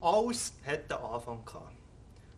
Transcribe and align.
Alles 0.00 0.52
hat 0.64 0.92
einen 0.92 1.04
Anfang 1.04 1.44
gehabt. 1.44 1.72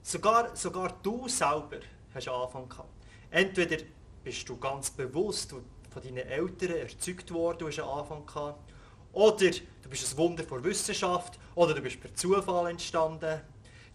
Sogar, 0.03 0.57
sogar 0.57 0.97
du 1.03 1.29
selber 1.29 1.81
hast 2.15 2.27
einen 2.27 2.40
Anfang 2.40 2.67
gehabt. 2.67 2.89
Entweder 3.31 3.77
bist 4.25 4.48
du 4.48 4.56
ganz 4.56 4.88
bewusst 4.90 5.51
von 5.51 6.03
deinen 6.03 6.27
Eltern 6.27 6.77
erzeugt 6.77 7.31
worden, 7.31 7.59
du 7.59 7.69
hast 7.69 7.81
einen 7.81 7.88
Anfang 7.91 8.25
gehabt. 8.25 8.73
Oder 9.12 9.51
du 9.51 9.91
bist 9.91 10.11
ein 10.11 10.17
Wunder 10.17 10.43
vor 10.45 10.65
Wissenschaft. 10.65 11.38
Oder 11.54 11.75
du 11.75 11.83
bist 11.83 12.01
per 12.01 12.15
Zufall 12.15 12.71
entstanden. 12.71 13.43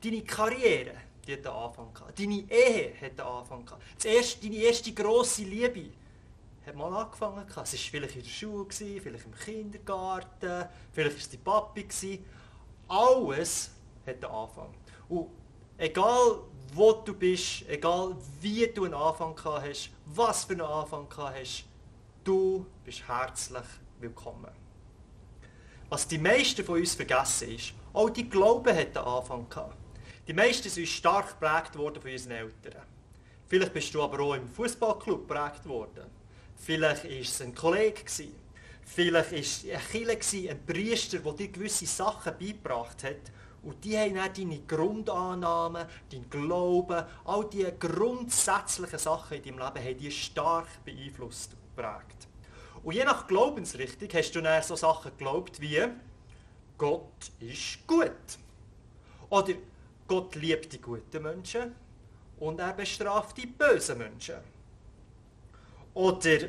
Deine 0.03 0.21
Karriere 0.21 0.91
die 1.25 1.33
hat 1.33 1.47
einen 1.47 1.55
Anfang 1.55 1.91
gehabt. 1.91 2.19
Deine 2.19 2.43
Ehe 2.47 2.93
hat 3.01 3.19
einen 3.19 3.27
Anfang 3.27 3.65
gehabt. 3.65 4.05
Erste, 4.05 4.41
deine 4.43 4.57
erste 4.57 4.93
grosse 4.93 5.41
Liebe 5.41 5.89
hat 6.67 6.75
mal 6.75 6.95
angefangen 6.95 7.47
gehabt. 7.47 7.73
Es 7.73 7.73
war 7.73 7.79
vielleicht 7.79 8.15
in 8.15 8.21
der 8.21 8.29
Schule, 8.29 8.67
vielleicht 8.69 9.25
im 9.25 9.33
Kindergarten, 9.33 10.69
vielleicht 10.93 11.15
war 11.15 11.19
es 11.19 11.29
die 11.29 11.37
Papi. 11.37 11.87
Alles 12.87 13.71
hat 14.05 14.23
einen 14.23 14.33
Anfang. 14.33 14.73
Und 15.09 15.29
egal 15.77 16.39
wo 16.73 16.91
du 16.91 17.13
bist, 17.13 17.67
egal 17.69 18.15
wie 18.41 18.67
du 18.67 18.85
einen 18.85 18.93
Anfang 18.93 19.35
gehabt 19.35 19.67
hast, 19.67 19.89
was 20.05 20.43
für 20.43 20.53
einen 20.53 20.61
Anfang 20.61 21.07
gehabt 21.07 21.37
hast, 21.39 21.65
du 22.23 22.65
bist 22.83 23.07
herzlich 23.07 23.63
willkommen. 23.99 24.51
Was 25.89 26.07
die 26.07 26.17
meisten 26.17 26.65
von 26.65 26.79
uns 26.79 26.95
vergessen 26.95 27.51
ist, 27.51 27.73
auch 27.93 28.09
die 28.09 28.29
Glaube 28.29 28.75
hat 28.75 28.97
einen 28.97 29.07
Anfang 29.07 29.47
gehabt. 29.47 29.77
Die 30.27 30.33
meisten 30.33 30.69
sind 30.69 30.87
stark 30.87 31.39
geprägt 31.39 31.77
worden 31.77 32.01
von 32.01 32.11
unseren 32.11 32.31
Eltern. 32.31 32.81
Vielleicht 33.47 33.73
bist 33.73 33.93
du 33.93 34.01
aber 34.01 34.19
auch 34.21 34.33
im 34.33 34.47
Fußballclub 34.47 35.27
geprägt 35.27 35.65
worden. 35.67 36.05
Vielleicht 36.55 37.03
war 37.03 37.11
es 37.11 37.41
ein 37.41 37.53
Kollege. 37.53 38.01
Vielleicht 38.85 39.31
war 39.31 39.75
ein 39.77 39.83
Killer, 39.91 40.51
ein 40.51 40.65
Priester, 40.65 41.19
der 41.19 41.33
dir 41.33 41.47
gewisse 41.49 41.85
Sachen 41.87 42.33
beigebracht 42.37 43.03
hat. 43.03 43.31
Und 43.63 43.83
die 43.83 43.97
haben 43.97 44.13
dann 44.13 44.31
deine 44.31 44.59
Grundannahmen, 44.59 45.87
deinen 46.11 46.29
Glauben, 46.29 47.03
all 47.25 47.49
die 47.49 47.65
grundsätzlichen 47.79 48.99
Sachen 48.99 49.37
in 49.37 49.43
deinem 49.43 49.57
Leben 49.57 49.85
haben 49.85 49.97
die 49.97 50.11
stark 50.11 50.67
beeinflusst 50.85 51.53
und 51.53 51.75
geprägt. 51.75 52.27
Und 52.83 52.93
je 52.93 53.03
nach 53.03 53.25
Glaubensrichtung 53.25 54.07
hast 54.13 54.35
du 54.35 54.41
dann 54.41 54.61
so 54.61 54.75
Sachen 54.75 55.11
geglaubt 55.17 55.59
wie 55.59 55.81
Gott 56.77 57.31
ist 57.39 57.87
gut. 57.87 58.11
Oder 59.29 59.53
Gott 60.07 60.35
liebt 60.35 60.71
die 60.71 60.79
guten 60.79 61.23
Menschen 61.23 61.75
und 62.37 62.59
er 62.59 62.73
bestraft 62.73 63.37
die 63.37 63.47
bösen 63.47 63.97
Menschen. 63.97 64.35
Oder 65.95 66.47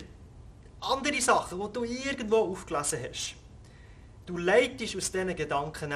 andere 0.90 1.20
Sachen, 1.20 1.60
die 1.60 1.72
du 1.72 1.84
irgendwo 1.84 2.36
aufgelesen 2.36 3.00
hast. 3.08 3.34
Du 4.26 4.38
leitest 4.38 4.96
aus 4.96 5.10
diesen 5.10 5.36
Gedanken 5.36 5.92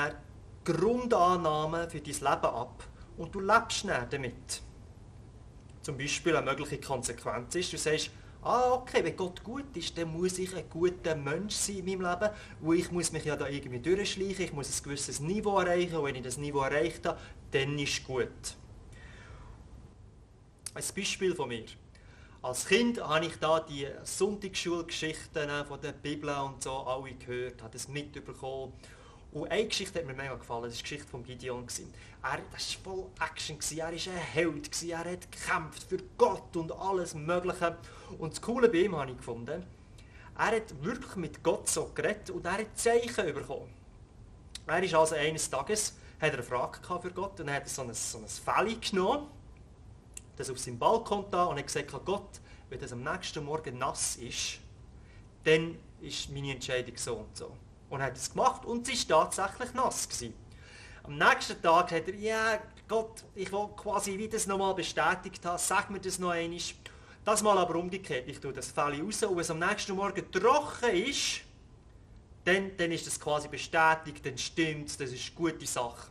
Grundannahmen 0.64 1.88
für 1.88 2.00
dein 2.00 2.12
Leben 2.12 2.24
ab 2.24 2.84
und 3.16 3.34
du 3.34 3.40
lebst 3.40 3.88
dann 3.88 4.08
damit. 4.10 4.62
Zum 5.82 5.96
Beispiel 5.96 6.36
eine 6.36 6.50
mögliche 6.50 6.78
Konsequenz 6.78 7.54
ist, 7.54 7.72
du 7.72 7.78
sagst, 7.78 8.10
ah 8.42 8.72
okay, 8.72 9.02
wenn 9.02 9.16
Gott 9.16 9.42
gut 9.42 9.76
ist, 9.76 9.96
dann 9.96 10.12
muss 10.12 10.38
ich 10.38 10.54
ein 10.54 10.68
guter 10.68 11.14
Mensch 11.14 11.54
sein 11.54 11.78
in 11.78 11.84
meinem 11.86 12.10
Leben, 12.10 12.34
wo 12.60 12.72
ich 12.72 12.90
muss 12.90 13.12
mich 13.12 13.24
ja 13.24 13.36
da 13.36 13.48
irgendwie 13.48 13.78
durchschleichen, 13.78 14.44
ich 14.44 14.52
muss 14.52 14.78
ein 14.78 14.82
gewisses 14.84 15.20
Niveau 15.20 15.58
erreichen 15.58 15.96
und 15.96 16.04
wenn 16.04 16.16
ich 16.16 16.22
das 16.22 16.36
Niveau 16.36 16.60
erreicht 16.60 17.06
habe, 17.06 17.18
dann 17.50 17.78
ist 17.78 18.04
gut. 18.04 18.28
Ein 20.74 20.84
Beispiel 20.94 21.34
von 21.34 21.48
mir. 21.48 21.64
Als 22.42 22.64
Kind 22.64 22.98
habe 22.98 23.26
ich 23.26 23.36
da 23.38 23.60
die 23.60 23.86
Sonntagsschulgeschichten 24.02 25.66
von 25.66 25.78
der 25.78 25.92
Bibel 25.92 26.30
und 26.30 26.62
so 26.62 26.72
alle 26.72 27.12
gehört, 27.12 27.60
habe 27.60 27.74
das 27.74 27.86
mitbekommen. 27.86 28.72
Und 29.32 29.50
eine 29.50 29.66
Geschichte 29.66 29.98
hat 29.98 30.06
mir 30.06 30.14
mega 30.14 30.36
gefallen, 30.36 30.62
das 30.62 30.72
war 30.72 30.76
die 30.78 30.82
Geschichte 30.82 31.06
von 31.06 31.22
Gideon. 31.22 31.66
Er, 32.22 32.30
war 32.30 32.40
voll 32.82 33.06
Action, 33.20 33.58
er 33.76 33.84
war 33.84 33.90
ein 33.90 33.98
Held, 33.98 34.82
er 34.84 34.98
hat 35.00 35.30
gekämpft 35.30 35.82
für 35.82 35.98
Gott 36.16 36.56
und 36.56 36.72
alles 36.72 37.12
Mögliche. 37.12 37.76
Und 38.18 38.32
das 38.32 38.40
Coole 38.40 38.70
bei 38.70 38.78
ihm 38.78 38.96
habe 38.96 39.10
ich 39.10 39.18
gefunden, 39.18 39.62
er 40.38 40.56
hat 40.56 40.82
wirklich 40.82 41.16
mit 41.16 41.42
Gott 41.42 41.68
so 41.68 41.90
geredet 41.94 42.30
und 42.30 42.46
er 42.46 42.52
hat 42.52 42.78
Zeichen 42.78 43.34
bekommen. 43.34 43.68
Er 44.66 44.82
ist 44.82 44.94
also 44.94 45.14
eines 45.14 45.50
Tages, 45.50 45.94
hat 46.18 46.30
er 46.30 46.38
eine 46.38 46.42
Frage 46.42 46.78
für 47.02 47.10
Gott 47.10 47.38
und 47.38 47.48
er 47.48 47.56
hat 47.56 47.68
so 47.68 47.82
ein, 47.82 47.92
so 47.92 48.16
ein 48.16 48.26
Fell 48.26 48.76
genommen 48.76 49.26
das 50.40 50.50
auf 50.50 50.58
seinem 50.58 50.78
Balkon 50.78 51.26
da 51.30 51.44
und 51.44 51.58
hat 51.58 51.66
gesagt, 51.66 51.92
Gott, 52.04 52.40
wenn 52.68 52.80
das 52.80 52.92
am 52.92 53.02
nächsten 53.02 53.44
Morgen 53.44 53.78
nass 53.78 54.16
ist, 54.16 54.58
dann 55.44 55.78
ist 56.00 56.30
meine 56.30 56.52
Entscheidung 56.52 56.96
so 56.96 57.16
und 57.16 57.36
so. 57.36 57.56
Und 57.88 58.00
er 58.00 58.06
hat 58.06 58.16
es 58.16 58.30
gemacht 58.30 58.64
und 58.64 58.86
sie 58.86 59.10
war 59.10 59.30
tatsächlich 59.30 59.74
nass. 59.74 60.08
Gewesen. 60.08 60.34
Am 61.02 61.16
nächsten 61.16 61.60
Tag 61.60 61.92
hat 61.92 62.08
er, 62.08 62.14
ja 62.14 62.58
Gott, 62.88 63.24
ich 63.34 63.50
will 63.52 63.68
quasi 63.76 64.16
wie 64.18 64.28
das 64.28 64.46
nochmal 64.46 64.74
bestätigt 64.74 65.44
haben, 65.44 65.58
sag 65.58 65.90
mir 65.90 66.00
das 66.00 66.18
noch 66.18 66.30
einmal. 66.30 66.58
Das 67.24 67.42
mal 67.42 67.58
aber 67.58 67.76
umgekehrt, 67.76 68.28
ich 68.28 68.40
tue 68.40 68.52
das 68.52 68.70
Fell 68.70 69.00
raus 69.00 69.22
und 69.22 69.36
wenn 69.36 69.40
es 69.40 69.50
am 69.50 69.58
nächsten 69.58 69.94
Morgen 69.94 70.30
trocken 70.32 70.90
ist, 70.94 71.42
dann, 72.44 72.76
dann 72.76 72.90
ist 72.92 73.06
das 73.06 73.20
quasi 73.20 73.48
bestätigt, 73.48 74.24
dann 74.24 74.38
stimmt 74.38 74.88
das 74.98 75.12
ist 75.12 75.26
eine 75.26 75.36
gute 75.36 75.66
Sache. 75.66 76.08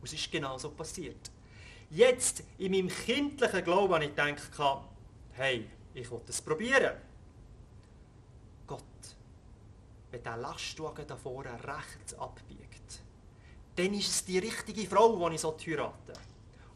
Und 0.00 0.08
es 0.08 0.12
ist 0.12 0.30
genau 0.32 0.58
so 0.58 0.70
passiert. 0.70 1.30
Jetzt, 1.94 2.42
in 2.56 2.72
meinem 2.72 2.88
kindlichen 2.88 3.64
Glauben, 3.64 3.92
habe 3.92 4.04
ich 4.06 4.16
gedacht, 4.16 4.82
hey, 5.32 5.68
ich 5.92 6.10
will 6.10 6.22
das 6.24 6.40
probieren. 6.40 6.96
Gott, 8.66 8.80
wenn 10.10 10.22
der 10.22 10.38
Lastwagen 10.38 11.06
da 11.06 11.16
vorne 11.16 11.52
rechts 11.52 12.14
abbiegt, 12.14 13.02
dann 13.76 13.92
ist 13.92 14.08
es 14.08 14.24
die 14.24 14.38
richtige 14.38 14.86
Frau, 14.86 15.28
die 15.28 15.34
ich 15.34 15.44
heiraten 15.44 15.92
soll. 16.06 16.16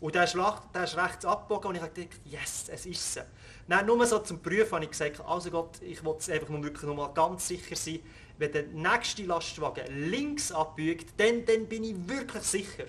Und 0.00 0.14
der 0.14 0.24
ist, 0.24 0.34
der 0.34 0.84
ist 0.84 0.96
rechts 0.98 1.24
abgebogen 1.24 1.70
und 1.70 1.76
ich 1.76 1.82
habe 1.82 1.94
gedacht, 1.94 2.20
yes, 2.26 2.66
es 2.68 2.84
ist 2.84 3.14
sie. 3.14 3.22
Nein, 3.68 3.86
nur 3.86 4.04
so 4.04 4.18
zum 4.18 4.42
Prüfen 4.42 4.72
habe 4.72 4.84
ich 4.84 4.90
gesagt, 4.90 5.18
also 5.20 5.50
Gott, 5.50 5.80
ich 5.80 6.04
will 6.04 6.16
es 6.18 6.28
einfach 6.28 6.50
nur 6.50 6.62
wirklich 6.62 6.82
noch 6.82 6.94
mal 6.94 7.08
ganz 7.14 7.48
sicher 7.48 7.74
sein, 7.74 8.00
wenn 8.36 8.52
der 8.52 8.64
nächste 8.64 9.22
Lastwagen 9.22 10.10
links 10.10 10.52
abbiegt, 10.52 11.18
dann, 11.18 11.46
dann 11.46 11.66
bin 11.66 11.84
ich 11.84 12.06
wirklich 12.06 12.42
sicher. 12.42 12.84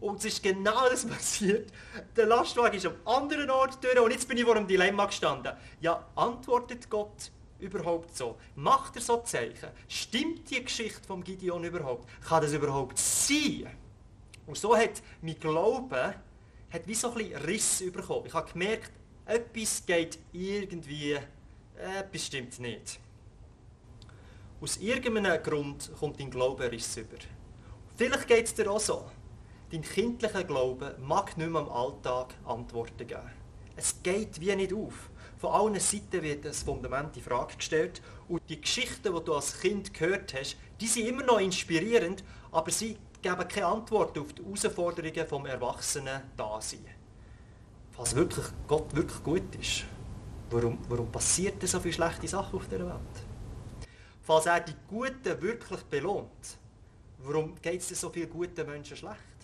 Und 0.00 0.18
es 0.18 0.26
ist 0.26 0.42
genau 0.42 0.88
das 0.88 1.06
passiert. 1.08 1.72
Der 2.16 2.26
Lastwagen 2.26 2.76
ist 2.76 2.86
am 2.86 2.94
anderen 3.04 3.50
Ort 3.50 3.82
durch 3.82 3.98
und 3.98 4.10
jetzt 4.10 4.28
bin 4.28 4.36
ich 4.36 4.44
vor 4.44 4.56
einem 4.56 4.66
Dilemma 4.66 5.06
gestanden. 5.06 5.52
Ja, 5.80 6.06
antwortet 6.14 6.88
Gott 6.90 7.30
überhaupt 7.58 8.16
so? 8.16 8.36
Macht 8.54 8.96
er 8.96 9.02
so 9.02 9.18
Zeichen? 9.18 9.70
Stimmt 9.88 10.50
die 10.50 10.62
Geschichte 10.62 11.06
vom 11.06 11.24
Gideon 11.24 11.64
überhaupt? 11.64 12.08
Kann 12.26 12.42
das 12.42 12.52
überhaupt 12.52 12.98
sein? 12.98 13.66
Und 14.46 14.56
so 14.56 14.76
hat 14.76 15.02
mein 15.22 15.38
Glaube 15.38 16.14
hat 16.70 16.86
wie 16.86 16.94
so 16.94 17.10
ein 17.10 17.14
bisschen 17.14 17.42
Riss 17.42 17.84
bekommen. 17.92 18.26
Ich 18.26 18.34
habe 18.34 18.50
gemerkt, 18.52 18.92
etwas 19.24 19.84
geht 19.86 20.18
irgendwie, 20.32 21.12
äh, 21.12 21.20
bestimmt 22.10 22.58
nicht. 22.60 23.00
Aus 24.60 24.76
irgendeinem 24.78 25.42
Grund 25.42 25.90
kommt 25.98 26.20
dein 26.20 26.30
Glaube 26.30 26.70
Riss 26.70 26.96
über. 26.96 27.16
Vielleicht 27.96 28.26
geht 28.28 28.46
es 28.46 28.54
dir 28.54 28.70
auch 28.70 28.80
so. 28.80 29.10
Dein 29.72 29.82
kindlicher 29.82 30.44
Glaube 30.44 30.96
mag 31.00 31.36
nicht 31.36 31.50
mehr 31.50 31.62
im 31.62 31.68
Alltag 31.68 32.34
Antworten 32.44 33.04
geben. 33.04 33.32
Es 33.74 34.00
geht 34.00 34.40
wie 34.40 34.54
nicht 34.54 34.72
auf. 34.72 35.10
Von 35.38 35.50
allen 35.50 35.80
Seiten 35.80 36.22
wird 36.22 36.44
das 36.44 36.62
Fundament 36.62 37.16
in 37.16 37.22
Frage 37.22 37.56
gestellt 37.56 38.00
und 38.28 38.42
die 38.48 38.60
Geschichten, 38.60 39.12
die 39.12 39.24
du 39.24 39.34
als 39.34 39.60
Kind 39.60 39.92
gehört 39.92 40.32
hast, 40.34 40.56
die 40.80 40.86
sind 40.86 41.08
immer 41.08 41.24
noch 41.24 41.40
inspirierend, 41.40 42.22
aber 42.52 42.70
sie 42.70 42.96
geben 43.20 43.48
keine 43.48 43.66
Antwort 43.66 44.16
auf 44.16 44.32
die 44.32 44.44
Herausforderungen 44.44 45.12
des 45.12 45.52
Erwachsenen 45.52 46.22
da 46.36 46.60
sein. 46.60 46.86
Falls 47.90 48.14
wirklich 48.14 48.46
Gott 48.68 48.94
wirklich 48.94 49.22
gut 49.24 49.54
ist, 49.60 49.84
warum, 50.48 50.78
warum 50.88 51.10
passiert 51.10 51.60
so 51.66 51.80
viele 51.80 51.94
schlechte 51.94 52.28
Sachen 52.28 52.56
auf 52.56 52.68
der 52.68 52.86
Welt? 52.86 53.16
Falls 54.22 54.46
er 54.46 54.60
die 54.60 54.74
Guten 54.86 55.42
wirklich 55.42 55.82
belohnt, 55.82 56.58
warum 57.18 57.60
geht 57.60 57.80
es 57.80 58.00
so 58.00 58.10
vielen 58.10 58.30
guten 58.30 58.64
Menschen 58.64 58.96
schlecht? 58.96 59.35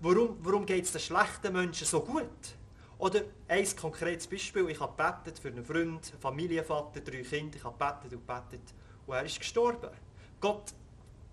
Warum, 0.00 0.36
warum 0.40 0.64
geht 0.64 0.84
es 0.84 0.92
den 0.92 1.00
schlechten 1.00 1.52
Menschen 1.52 1.86
so 1.86 2.00
gut? 2.00 2.56
Oder 2.98 3.22
ein 3.46 3.66
konkretes 3.76 4.26
Beispiel, 4.26 4.68
ich 4.70 4.80
habe 4.80 4.92
gebetet 4.96 5.38
für 5.38 5.48
einen 5.48 5.64
Freund, 5.64 6.10
einen 6.10 6.20
Familienvater, 6.20 7.00
drei 7.00 7.22
Kinder, 7.22 7.56
ich 7.56 7.64
habe 7.64 7.76
gebetet 7.78 8.12
und 8.12 8.26
gebetet 8.26 8.74
und 9.06 9.14
er 9.14 9.24
ist 9.24 9.38
gestorben. 9.38 9.90
Gott, 10.40 10.72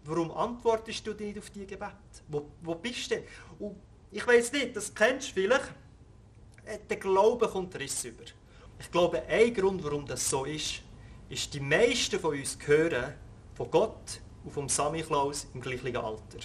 warum 0.04 0.32
antwortest 0.32 1.06
du 1.06 1.14
nicht 1.14 1.38
auf 1.38 1.50
die 1.50 1.66
Gebet? 1.66 1.92
Wo, 2.28 2.50
wo 2.62 2.76
bist 2.76 3.12
du 3.12 3.16
denn? 3.16 3.24
Und 3.60 3.76
ich 4.12 4.26
weiß 4.26 4.52
nicht, 4.54 4.76
das 4.76 4.94
kennst 4.94 5.30
du 5.30 5.34
vielleicht. 5.34 5.74
Äh, 6.66 6.80
der 6.90 6.98
Glaube 6.98 7.48
kommt 7.48 7.78
Riss 7.80 8.04
über. 8.06 8.24
Ich 8.80 8.92
glaube, 8.92 9.24
ein 9.24 9.54
Grund, 9.54 9.84
warum 9.84 10.06
das 10.06 10.30
so 10.30 10.46
ist, 10.46 10.82
ist, 11.30 11.54
die 11.54 11.60
meisten 11.60 12.20
von 12.20 12.38
uns 12.38 12.58
hören 12.66 13.14
von 13.54 13.72
Gott 13.72 14.22
und 14.44 14.52
vom 14.52 14.70
Samichlaus 14.70 15.48
im 15.54 15.62
gleichen 15.62 15.96
Alter. 15.98 16.40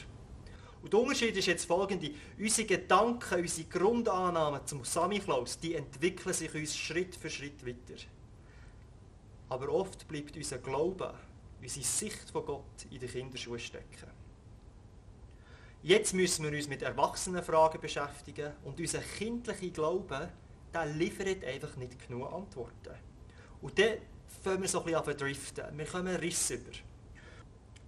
Und 0.83 0.93
der 0.93 1.01
Unterschied 1.01 1.37
ist 1.37 1.47
jetzt 1.47 1.67
folgende. 1.67 2.11
Unsere 2.39 2.67
Gedanken, 2.67 3.41
unsere 3.41 3.69
Grundannahmen 3.69 4.67
zum 4.67 4.85
Samichlaus, 4.85 5.59
die 5.59 5.75
entwickeln 5.75 6.33
sich 6.33 6.55
uns 6.55 6.77
Schritt 6.77 7.15
für 7.17 7.29
Schritt 7.29 7.67
weiter. 7.67 8.01
Aber 9.51 9.69
oft 9.69 10.09
bleibt 10.09 10.37
unser 10.37 10.59
Glaube, 10.59 11.15
unsere 11.61 11.85
Sicht 11.85 12.31
von 12.31 12.47
Gott 12.47 12.87
in 12.91 13.01
den 13.01 13.11
Kinderschuhen 13.11 13.59
stecken. 13.59 14.11
Jetzt 15.83 16.15
müssen 16.15 16.45
wir 16.45 16.57
uns 16.57 16.69
mit 16.69 16.83
Erwachsenenfragen 16.83 17.81
beschäftigen 17.81 18.53
und 18.65 18.79
unser 18.79 19.01
kindlicher 19.01 19.69
Glaube, 19.69 20.31
der 20.73 20.87
liefert 20.87 21.45
einfach 21.45 21.75
nicht 21.77 22.07
genug 22.07 22.33
Antworten. 22.33 22.95
Und 23.61 23.79
dann 23.79 23.99
fangen 24.43 24.63
wir 24.63 24.69
so 24.69 24.81
ein 24.81 24.85
bisschen 24.85 25.09
an 25.09 25.17
driften. 25.17 25.79
Wir 25.79 25.87
kommen 25.87 26.17
Riss 26.17 26.51
über. 26.51 26.71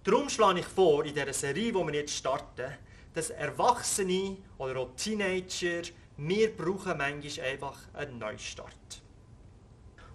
Darum 0.03 0.27
schlage 0.27 0.59
ich 0.59 0.65
vor, 0.65 1.05
in 1.05 1.13
dieser 1.13 1.31
Serie, 1.31 1.71
die 1.71 1.73
wir 1.73 1.93
jetzt 1.93 2.13
starten, 2.13 2.73
dass 3.13 3.29
Erwachsene 3.29 4.35
oder 4.57 4.81
auch 4.81 4.89
Teenager, 4.97 5.83
wir 6.17 6.55
brauchen 6.57 6.97
manchmal 6.97 7.47
einfach 7.47 7.77
einen 7.93 8.17
Neustart. 8.17 9.01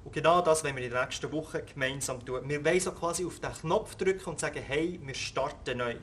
Und 0.04 0.12
genau 0.12 0.42
das 0.42 0.62
wollen 0.62 0.76
wir 0.76 0.84
in 0.84 0.90
der 0.90 1.04
nächsten 1.04 1.32
Woche 1.32 1.62
gemeinsam 1.62 2.24
tun. 2.24 2.42
Wir 2.46 2.62
wollen 2.62 2.80
so 2.80 2.92
quasi 2.92 3.24
auf 3.24 3.40
den 3.40 3.52
Knopf 3.52 3.94
drücken 3.94 4.28
und 4.30 4.40
sagen, 4.40 4.62
hey, 4.62 5.00
wir 5.02 5.14
starten 5.14 5.78
neu. 5.78 5.96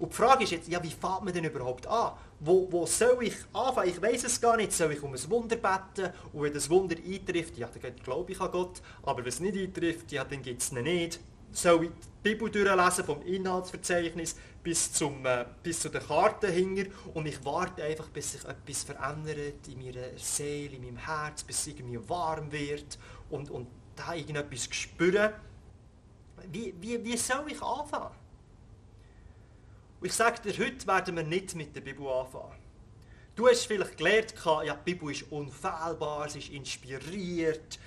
Und 0.00 0.12
die 0.12 0.16
Frage 0.16 0.44
ist 0.44 0.50
jetzt, 0.50 0.68
ja, 0.68 0.82
wie 0.82 0.90
fängt 0.90 1.22
man 1.22 1.32
denn 1.32 1.44
überhaupt 1.44 1.86
an? 1.86 2.14
Wo, 2.40 2.66
wo 2.70 2.84
soll 2.84 3.22
ich 3.22 3.36
anfangen? 3.52 3.90
Ich 3.90 4.02
weiß 4.02 4.24
es 4.24 4.40
gar 4.40 4.56
nicht. 4.56 4.72
Soll 4.72 4.92
ich 4.92 5.02
um 5.02 5.14
ein 5.14 5.30
Wunder 5.30 5.56
beten? 5.56 6.12
Und 6.32 6.42
wenn 6.42 6.52
das 6.52 6.68
Wunder 6.68 6.96
eintrifft, 6.96 7.56
ja, 7.58 7.68
dann 7.80 7.94
glaube 7.96 8.32
ich 8.32 8.40
an 8.40 8.50
Gott. 8.50 8.82
Aber 9.02 9.18
wenn 9.18 9.28
es 9.28 9.40
nicht 9.40 9.56
eintrifft, 9.56 10.10
ja, 10.10 10.24
dann 10.24 10.42
gibt 10.42 10.62
es 10.62 10.72
ihn 10.72 10.82
nicht. 10.82 11.20
Soll 11.52 11.84
ich 11.84 11.90
die 11.90 12.34
Bibel 12.34 12.50
durchlesen 12.50 13.04
vom 13.04 13.22
Inhaltsverzeichnis 13.22 14.36
bis, 14.62 14.92
zum, 14.92 15.24
äh, 15.24 15.46
bis 15.62 15.80
zu 15.80 15.88
den 15.88 16.02
Kartenhinger 16.02 16.84
und 17.14 17.26
ich 17.26 17.44
warte 17.44 17.82
einfach, 17.82 18.08
bis 18.08 18.32
sich 18.32 18.44
etwas 18.44 18.84
verändert 18.84 19.66
in 19.68 19.82
meiner 19.82 20.16
Seele, 20.16 20.76
in 20.76 20.82
meinem 20.82 20.98
Herz, 20.98 21.42
bis 21.42 21.60
es 21.60 21.66
irgendwie 21.68 22.08
warm 22.08 22.52
wird 22.52 22.98
und, 23.30 23.50
und 23.50 23.68
da 23.96 24.14
irgendetwas 24.14 24.68
spüren. 24.70 25.32
Wie, 26.50 26.74
wie, 26.80 27.02
wie 27.04 27.16
soll 27.16 27.50
ich 27.50 27.62
anfangen? 27.62 28.14
Und 30.00 30.06
ich 30.06 30.14
sage 30.14 30.40
dir, 30.40 30.64
heute 30.64 30.86
werden 30.86 31.16
wir 31.16 31.22
nicht 31.22 31.54
mit 31.54 31.74
der 31.76 31.82
Bibel 31.82 32.06
anfangen. 32.08 32.58
Du 33.36 33.48
hast 33.48 33.66
vielleicht 33.66 33.96
gelernt, 33.96 34.34
ja, 34.44 34.74
die 34.74 34.92
Bibel 34.92 35.10
ist 35.10 35.30
unfehlbar, 35.30 36.28
sie 36.28 36.40
ist 36.40 36.50
inspiriert. 36.50 37.78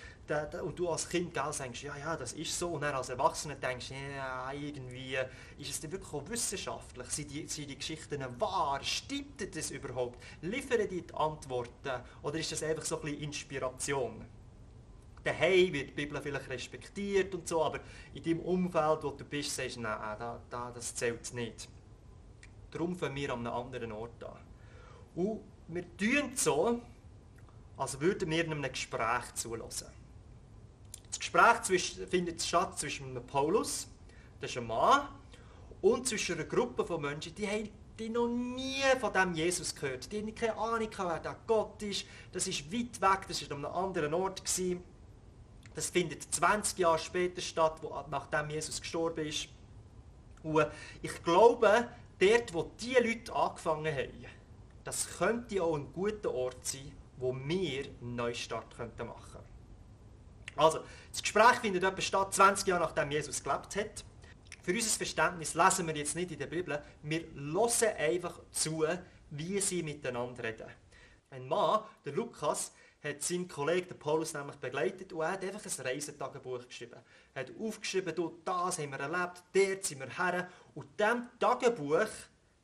Und 0.63 0.77
du 0.77 0.89
als 0.89 1.07
Kind 1.07 1.33
gell, 1.33 1.51
denkst, 1.57 1.83
ja, 1.83 1.97
ja, 1.97 2.15
das 2.15 2.33
ist 2.33 2.57
so. 2.57 2.69
Und 2.71 2.81
dann 2.81 2.95
als 2.95 3.09
Erwachsener 3.09 3.55
denkst, 3.55 3.91
ja, 4.15 4.51
irgendwie, 4.51 5.17
ist 5.57 5.69
es 5.69 5.79
denn 5.79 5.91
wirklich 5.91 6.13
auch 6.13 6.27
wissenschaftlich? 6.29 7.07
Sind 7.09 7.31
die, 7.31 7.47
sind 7.47 7.69
die 7.69 7.77
Geschichten 7.77 8.23
wahr? 8.39 8.79
Stimmt 8.83 9.55
das 9.55 9.71
überhaupt? 9.71 10.23
Liefern 10.41 10.87
die, 10.89 11.01
die 11.01 11.13
Antworten? 11.13 12.03
Oder 12.21 12.39
ist 12.39 12.51
das 12.51 12.63
einfach 12.63 12.85
so 12.85 12.97
ein 12.97 13.03
bisschen 13.03 13.21
Inspiration? 13.21 14.25
Daheim 15.23 15.71
wird 15.71 15.89
die 15.89 15.93
Bibel 15.93 16.21
vielleicht 16.21 16.49
respektiert 16.49 17.33
und 17.33 17.47
so, 17.47 17.63
aber 17.63 17.79
in 18.13 18.23
deinem 18.23 18.39
Umfeld, 18.41 19.03
wo 19.03 19.11
du 19.11 19.23
bist, 19.23 19.55
sagst 19.55 19.77
du, 19.77 19.81
nein, 19.81 20.17
da, 20.19 20.39
da, 20.49 20.71
das 20.71 20.93
zählt 20.93 21.33
nicht. 21.33 21.69
Darum 22.71 22.95
fangen 22.95 23.15
wir 23.15 23.31
an 23.31 23.47
einem 23.47 23.55
anderen 23.55 23.91
Ort 23.93 24.23
an. 24.23 24.41
Und 25.15 25.41
wir 25.69 25.85
tun 25.97 26.31
so, 26.35 26.81
als 27.77 27.99
würden 27.99 28.29
wir 28.29 28.43
einem 28.43 28.61
Gespräch 28.63 29.33
zulassen. 29.35 30.02
Das 31.13 31.19
Gespräch 31.19 31.61
zwischen, 31.61 32.07
findet 32.07 32.41
statt 32.41 32.79
zwischen 32.79 33.13
Paulus, 33.27 33.87
das 34.41 34.49
ist 34.49 34.57
ein 34.57 34.65
Mann, 34.65 35.07
und 35.79 36.07
zwischen 36.07 36.35
einer 36.35 36.45
Gruppe 36.45 36.83
von 36.83 37.01
Menschen, 37.01 37.35
die 37.35 37.47
haben 37.47 37.69
die 37.99 38.09
noch 38.09 38.27
nie 38.27 38.81
von 38.99 39.13
dem 39.13 39.35
Jesus 39.35 39.75
gehört. 39.75 40.11
Die 40.11 40.17
haben 40.17 40.33
keine 40.33 40.57
Ahnung, 40.57 40.89
wer 40.97 41.19
der 41.19 41.35
Gott 41.45 41.79
ist. 41.83 42.07
Das 42.31 42.47
ist 42.47 42.65
weit 42.73 42.99
weg, 42.99 43.27
das 43.27 43.47
war 43.47 43.55
an 43.55 43.65
einem 43.65 43.75
anderen 43.75 44.13
Ort. 44.15 44.43
Gewesen. 44.43 44.83
Das 45.75 45.91
findet 45.91 46.23
20 46.33 46.79
Jahre 46.79 46.97
später 46.97 47.41
statt, 47.41 47.77
wo, 47.83 47.93
nachdem 48.09 48.49
Jesus 48.49 48.81
gestorben 48.81 49.27
ist. 49.27 49.49
Und 50.41 50.65
ich 51.03 51.23
glaube, 51.23 51.89
dort, 52.17 52.53
wo 52.55 52.71
diese 52.79 53.01
Leute 53.01 53.35
angefangen 53.35 53.95
haben, 53.95 54.25
das 54.83 55.17
könnte 55.19 55.61
auch 55.61 55.75
ein 55.75 55.93
guter 55.93 56.33
Ort 56.33 56.65
sein, 56.65 56.91
wo 57.17 57.35
wir 57.35 57.85
einen 58.01 58.15
Neustart 58.15 58.75
machen 58.79 58.95
könnten. 58.97 59.32
Also, 60.55 60.79
das 61.11 61.21
Gespräch 61.21 61.55
findet 61.61 61.83
etwa 61.83 62.01
statt 62.01 62.33
20 62.33 62.67
Jahre 62.67 62.83
nachdem 62.83 63.11
Jesus 63.11 63.43
gelebt 63.43 63.75
hat. 63.75 64.03
Für 64.61 64.71
unser 64.71 64.97
Verständnis 64.97 65.55
lesen 65.55 65.87
wir 65.87 65.95
jetzt 65.95 66.15
nicht 66.15 66.31
in 66.31 66.39
der 66.39 66.47
Bibel, 66.47 66.81
wir 67.01 67.21
hören 67.35 67.97
einfach 67.97 68.39
zu, 68.51 68.85
wie 69.29 69.59
sie 69.59 69.83
miteinander 69.83 70.43
reden. 70.43 70.67
Ein 71.31 71.47
Mann, 71.47 71.81
der 72.05 72.13
Lukas, 72.13 72.71
hat 73.03 73.21
seinen 73.21 73.47
Kollegen 73.47 73.89
den 73.89 73.99
Paulus 73.99 74.33
nämlich 74.33 74.55
begleitet 74.55 75.11
und 75.11 75.21
er 75.21 75.33
hat 75.33 75.43
einfach 75.43 75.65
ein 75.65 75.85
Reisetagebuch 75.85 76.67
geschrieben. 76.67 76.99
Er 77.33 77.41
hat 77.41 77.51
aufgeschrieben, 77.59 78.15
du, 78.15 78.39
das 78.45 78.79
haben 78.79 78.91
wir 78.91 78.99
erlebt, 78.99 79.43
dort 79.53 79.83
sind 79.83 79.99
wir 79.99 80.09
her. 80.17 80.47
Und 80.73 80.87
diesem 80.97 81.27
Tagebuch 81.37 82.07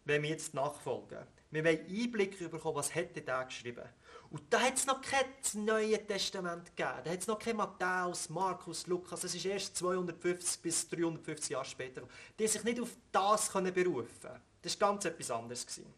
wollen 0.05 0.23
wir 0.23 0.29
jetzt 0.29 0.53
nachfolgen. 0.53 1.19
Wir 1.51 1.65
wollen 1.65 1.85
Einblick 1.89 2.39
bekommen, 2.39 2.77
was 2.77 2.95
hätte 2.95 3.21
der 3.21 3.45
geschrieben. 3.45 3.83
Und 4.31 4.43
da 4.51 4.61
hat 4.61 4.77
es 4.77 4.85
noch 4.85 5.01
kein 5.01 5.25
Neues 5.65 6.05
Testament 6.07 6.75
gegeben. 6.75 7.01
Da 7.03 7.11
hat 7.11 7.19
es 7.19 7.27
noch 7.27 7.39
kein 7.39 7.55
Matthäus, 7.55 8.29
Markus, 8.29 8.85
Lukas. 8.85 9.21
Das 9.21 9.33
ist 9.33 9.45
erst 9.45 9.75
250 9.77 10.61
bis 10.61 10.87
350 10.87 11.49
Jahre 11.49 11.65
später. 11.65 12.03
Die 12.37 12.47
sich 12.47 12.63
nicht 12.63 12.79
auf 12.79 12.89
das 13.11 13.51
können 13.51 13.73
berufen 13.73 14.29
Das 14.61 14.79
war 14.79 14.89
ganz 14.89 15.05
etwas 15.05 15.31
anderes. 15.31 15.65
Gewesen. 15.65 15.91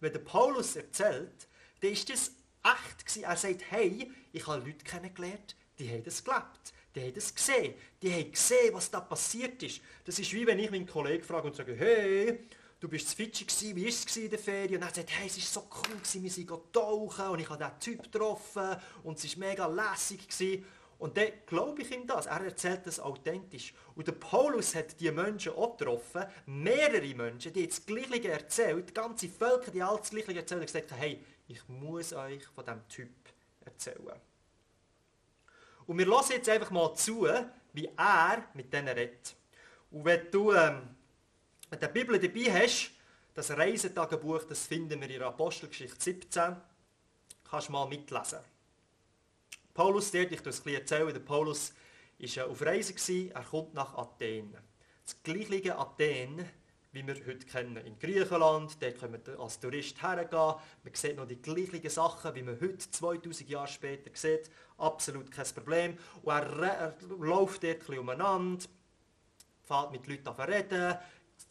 Wenn 0.00 0.12
der 0.12 0.20
Paulus 0.20 0.76
erzählt, 0.76 1.46
dann 1.80 1.92
ist 1.92 2.08
das 2.08 2.30
echt. 2.62 3.06
Gewesen. 3.06 3.24
Er 3.24 3.36
sagt, 3.36 3.70
hey, 3.70 4.10
ich 4.32 4.46
habe 4.46 4.64
Leute 4.64 4.84
kennengelernt, 4.84 5.56
die 5.78 5.90
haben 5.90 6.04
das 6.04 6.24
gelebt. 6.24 6.72
Die 6.94 7.02
haben 7.02 7.14
das 7.14 7.34
gesehen. 7.34 7.74
Die 8.00 8.12
haben 8.12 8.30
gesehen, 8.30 8.72
was 8.72 8.90
da 8.90 9.00
passiert 9.00 9.62
ist. 9.62 9.82
Das 10.04 10.18
ist 10.18 10.32
wie 10.32 10.46
wenn 10.46 10.58
ich 10.58 10.70
meinen 10.70 10.86
Kollegen 10.86 11.24
frage 11.24 11.48
und 11.48 11.56
sage, 11.56 11.74
hey, 11.74 12.46
du 12.84 12.88
bist 12.90 13.08
zu 13.08 13.16
Fidschi 13.16 13.46
gewesen, 13.46 13.76
wie 13.76 13.82
war 13.82 13.88
es 13.88 14.16
in 14.16 14.30
der 14.30 14.38
Ferien? 14.38 14.82
Und 14.82 14.88
er 14.88 14.94
sagt, 14.94 15.10
hey, 15.10 15.26
es 15.26 15.38
war 15.38 15.62
so 15.62 15.68
cool, 15.78 15.96
gewesen, 15.96 16.22
wir 16.22 16.30
sind 16.30 16.50
tauchen 16.72 17.28
und 17.28 17.38
ich 17.38 17.48
habe 17.48 17.64
diesen 17.64 17.80
Typ 17.80 18.12
getroffen 18.12 18.76
und 19.02 19.18
es 19.18 19.40
war 19.40 19.48
mega 19.48 19.66
lässig. 19.66 20.28
Gewesen. 20.28 20.66
Und 20.98 21.16
dann 21.16 21.28
glaube 21.46 21.80
ich 21.80 21.90
ihm 21.90 22.06
das. 22.06 22.26
Er 22.26 22.42
erzählt 22.42 22.86
das 22.86 23.00
authentisch. 23.00 23.72
Und 23.94 24.06
der 24.06 24.12
Paulus 24.12 24.74
hat 24.74 25.00
die 25.00 25.10
Menschen 25.10 25.52
auch 25.54 25.78
getroffen, 25.78 26.26
mehrere 26.44 27.14
Menschen, 27.14 27.54
die 27.54 27.66
das 27.66 27.84
Gleiche 27.84 28.28
erzählt, 28.28 28.94
ganze 28.94 29.28
Völker, 29.28 29.70
die 29.70 29.82
alles 29.82 30.02
das 30.02 30.10
Gleiche 30.10 30.36
erzählt 30.36 30.60
und 30.60 30.66
gesagt 30.66 30.92
hey, 30.92 31.24
ich 31.48 31.66
muss 31.68 32.12
euch 32.12 32.44
von 32.48 32.64
diesem 32.64 32.88
Typ 32.88 33.10
erzählen. 33.64 34.20
Und 35.86 35.98
wir 35.98 36.06
hören 36.06 36.24
jetzt 36.30 36.48
einfach 36.50 36.70
mal 36.70 36.94
zu, 36.94 37.26
wie 37.72 37.90
er 37.96 38.44
mit 38.52 38.72
denen 38.72 38.88
redet. 38.88 39.34
Und 39.90 40.04
wenn 40.04 40.30
du 40.30 40.52
ähm, 40.52 40.94
wenn 41.74 41.80
du 41.80 41.86
die 41.88 42.04
Bibel 42.04 42.18
dabei 42.20 42.62
hast, 42.62 42.92
das 43.34 43.50
Reisetagebuch, 43.50 44.44
das 44.44 44.66
finden 44.66 45.00
wir 45.00 45.10
in 45.10 45.18
der 45.18 45.26
Apostelgeschichte 45.26 45.96
17, 45.98 46.54
kannst 47.50 47.68
du 47.68 47.72
mal 47.72 47.88
mitlesen. 47.88 48.38
Paulus, 49.72 50.12
dort, 50.12 50.30
ich 50.30 50.46
es 50.46 50.60
erzählen, 50.60 51.12
der 51.12 51.20
Paulus 51.20 51.72
war 52.18 52.46
auf 52.46 52.62
Reise, 52.62 52.94
er 53.30 53.42
kommt 53.42 53.74
nach 53.74 53.92
Athen. 53.98 54.56
Das 55.04 55.20
gleiche 55.24 55.76
Athen, 55.76 56.48
wie 56.92 57.04
wir 57.04 57.16
heute 57.26 57.44
kennen. 57.44 57.76
In 57.78 57.98
Griechenland, 57.98 58.80
dort 58.80 59.00
können 59.00 59.20
wir 59.26 59.40
als 59.40 59.58
Tourist 59.58 60.00
hergehen, 60.00 60.30
man 60.84 60.94
sieht 60.94 61.16
noch 61.16 61.26
die 61.26 61.42
gleichen 61.42 61.90
Sachen, 61.90 62.36
wie 62.36 62.42
man 62.42 62.60
heute, 62.60 62.88
2000 62.88 63.50
Jahre 63.50 63.66
später, 63.66 64.10
sieht. 64.14 64.48
Absolut 64.78 65.28
kein 65.28 65.46
Problem. 65.46 65.98
Und 66.22 66.32
er, 66.32 66.62
er 66.62 66.96
läuft 67.18 67.64
dort 67.64 67.88
ein 67.88 67.98
umeinander, 67.98 68.64
fährt 69.64 69.92
mit 69.92 70.06
Leuten 70.06 70.28
an 70.28 70.40
reden, 70.40 70.98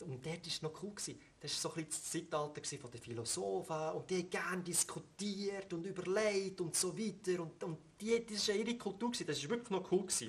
und 0.03 0.25
dort 0.25 0.41
war 0.41 0.47
es 0.47 0.61
noch 0.61 0.83
cool. 0.83 0.93
Das 0.95 1.63
war 1.63 1.71
so 1.71 1.77
ein 1.77 1.85
das 1.87 2.03
Zeitalter 2.03 2.61
der 2.61 3.01
Philosophen 3.01 3.91
und 3.95 4.09
die 4.09 4.17
haben 4.17 4.29
gerne 4.29 4.63
diskutiert 4.63 5.73
und 5.73 5.85
überlegt 5.85 6.61
und 6.61 6.75
so 6.75 6.97
weiter. 6.97 7.41
Und, 7.41 7.63
und 7.63 7.77
die, 7.99 8.25
das 8.25 8.47
war 8.47 8.55
ihre 8.55 8.77
Kultur, 8.77 9.11
das 9.11 9.43
war 9.43 9.49
wirklich 9.49 9.69
noch 9.69 9.91
cool. 9.91 10.05
Es 10.07 10.21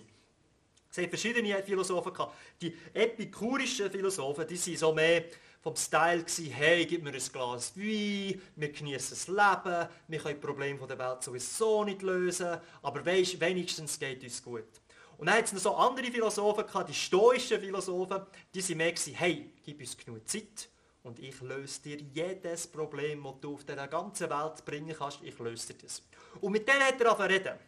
haben 0.98 1.08
verschiedene 1.08 1.62
Philosophen 1.62 2.12
gehabt. 2.12 2.36
Die 2.60 2.72
epikurischen 2.92 3.90
Philosophen, 3.90 4.46
die 4.46 4.66
waren 4.66 4.76
so 4.76 4.92
mehr 4.92 5.24
vom 5.60 5.74
Style 5.74 6.22
gewesen, 6.22 6.52
hey, 6.52 6.84
gib 6.84 7.02
mir 7.02 7.10
ein 7.10 7.18
Glas 7.32 7.76
Wein, 7.76 8.40
wir 8.54 8.70
genießen 8.70 9.10
das 9.10 9.28
Leben, 9.28 9.88
wir 10.08 10.18
können 10.18 10.34
die 10.34 10.46
Probleme 10.46 10.86
der 10.86 10.98
Welt 10.98 11.22
sowieso 11.22 11.84
nicht 11.84 12.02
lösen, 12.02 12.58
aber 12.82 13.04
weisst, 13.04 13.40
wenigstens 13.40 13.98
geht 13.98 14.22
uns 14.22 14.42
gut. 14.42 14.68
Und 15.18 15.26
dann 15.26 15.36
hat 15.36 15.44
es 15.44 15.52
noch 15.52 15.60
so 15.60 15.74
andere 15.76 16.06
Philosophen 16.06 16.66
gehabt, 16.66 16.88
die 16.88 16.94
stoischen 16.94 17.60
Philosophen, 17.60 18.22
die 18.52 18.60
sind 18.60 18.78
mehr 18.78 18.92
gewesen, 18.92 19.14
hey, 19.14 19.52
gib 19.62 19.80
uns 19.80 19.96
genug 19.96 20.28
Zeit 20.28 20.68
und 21.02 21.18
ich 21.18 21.40
löse 21.40 21.82
dir 21.82 21.98
jedes 22.00 22.66
Problem, 22.66 23.22
das 23.22 23.34
du 23.40 23.54
auf 23.54 23.64
dieser 23.64 23.88
ganzen 23.88 24.30
Welt 24.30 24.64
bringen 24.64 24.96
kannst, 24.96 25.20
ich 25.22 25.38
löse 25.38 25.72
dir 25.72 25.82
das. 25.82 26.02
Und 26.40 26.52
mit 26.52 26.66
denen 26.66 26.82
hat 26.82 27.00
er 27.00 27.10
angefangen 27.10 27.30
reden. 27.30 27.58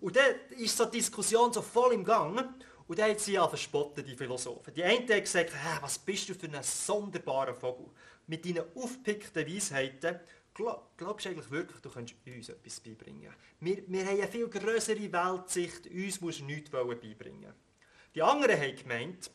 Und 0.00 0.14
dann 0.14 0.34
ist 0.58 0.76
so 0.76 0.84
die 0.84 0.98
Diskussion 0.98 1.52
so 1.52 1.62
voll 1.62 1.94
im 1.94 2.04
Gang 2.04 2.54
und 2.86 2.98
dann 2.98 3.10
hat 3.10 3.20
sie 3.20 3.32
ja 3.32 3.48
verspotten, 3.48 4.04
die 4.04 4.14
Philosophen. 4.14 4.72
Die 4.74 4.84
einen 4.84 5.08
haben 5.08 5.20
gesagt, 5.20 5.52
was 5.80 5.98
bist 5.98 6.28
du 6.28 6.34
für 6.34 6.46
ein 6.46 6.62
sonderbarer 6.62 7.54
Vogel? 7.54 7.86
Mit 8.26 8.44
deinen 8.44 8.64
aufgepickten 8.74 9.46
Weisheiten 9.46 10.20
Glaub, 10.56 10.96
glaubst 10.96 11.26
du 11.26 11.28
eigentlich 11.28 11.50
wirklich, 11.50 11.82
du 11.82 11.90
könntest 11.90 12.18
uns 12.26 12.48
etwas 12.48 12.80
beibringen? 12.80 13.30
Wir, 13.60 13.86
wir 13.88 14.06
haben 14.06 14.18
eine 14.18 14.26
viel 14.26 14.48
größere 14.48 15.12
Weltsicht, 15.12 15.86
uns 15.86 16.20
musst 16.22 16.40
du 16.40 16.44
nichts 16.46 16.70
beibringen. 16.70 17.52
Die 18.14 18.22
anderen 18.22 18.58
haben 18.58 18.74
gemeint, 18.74 19.30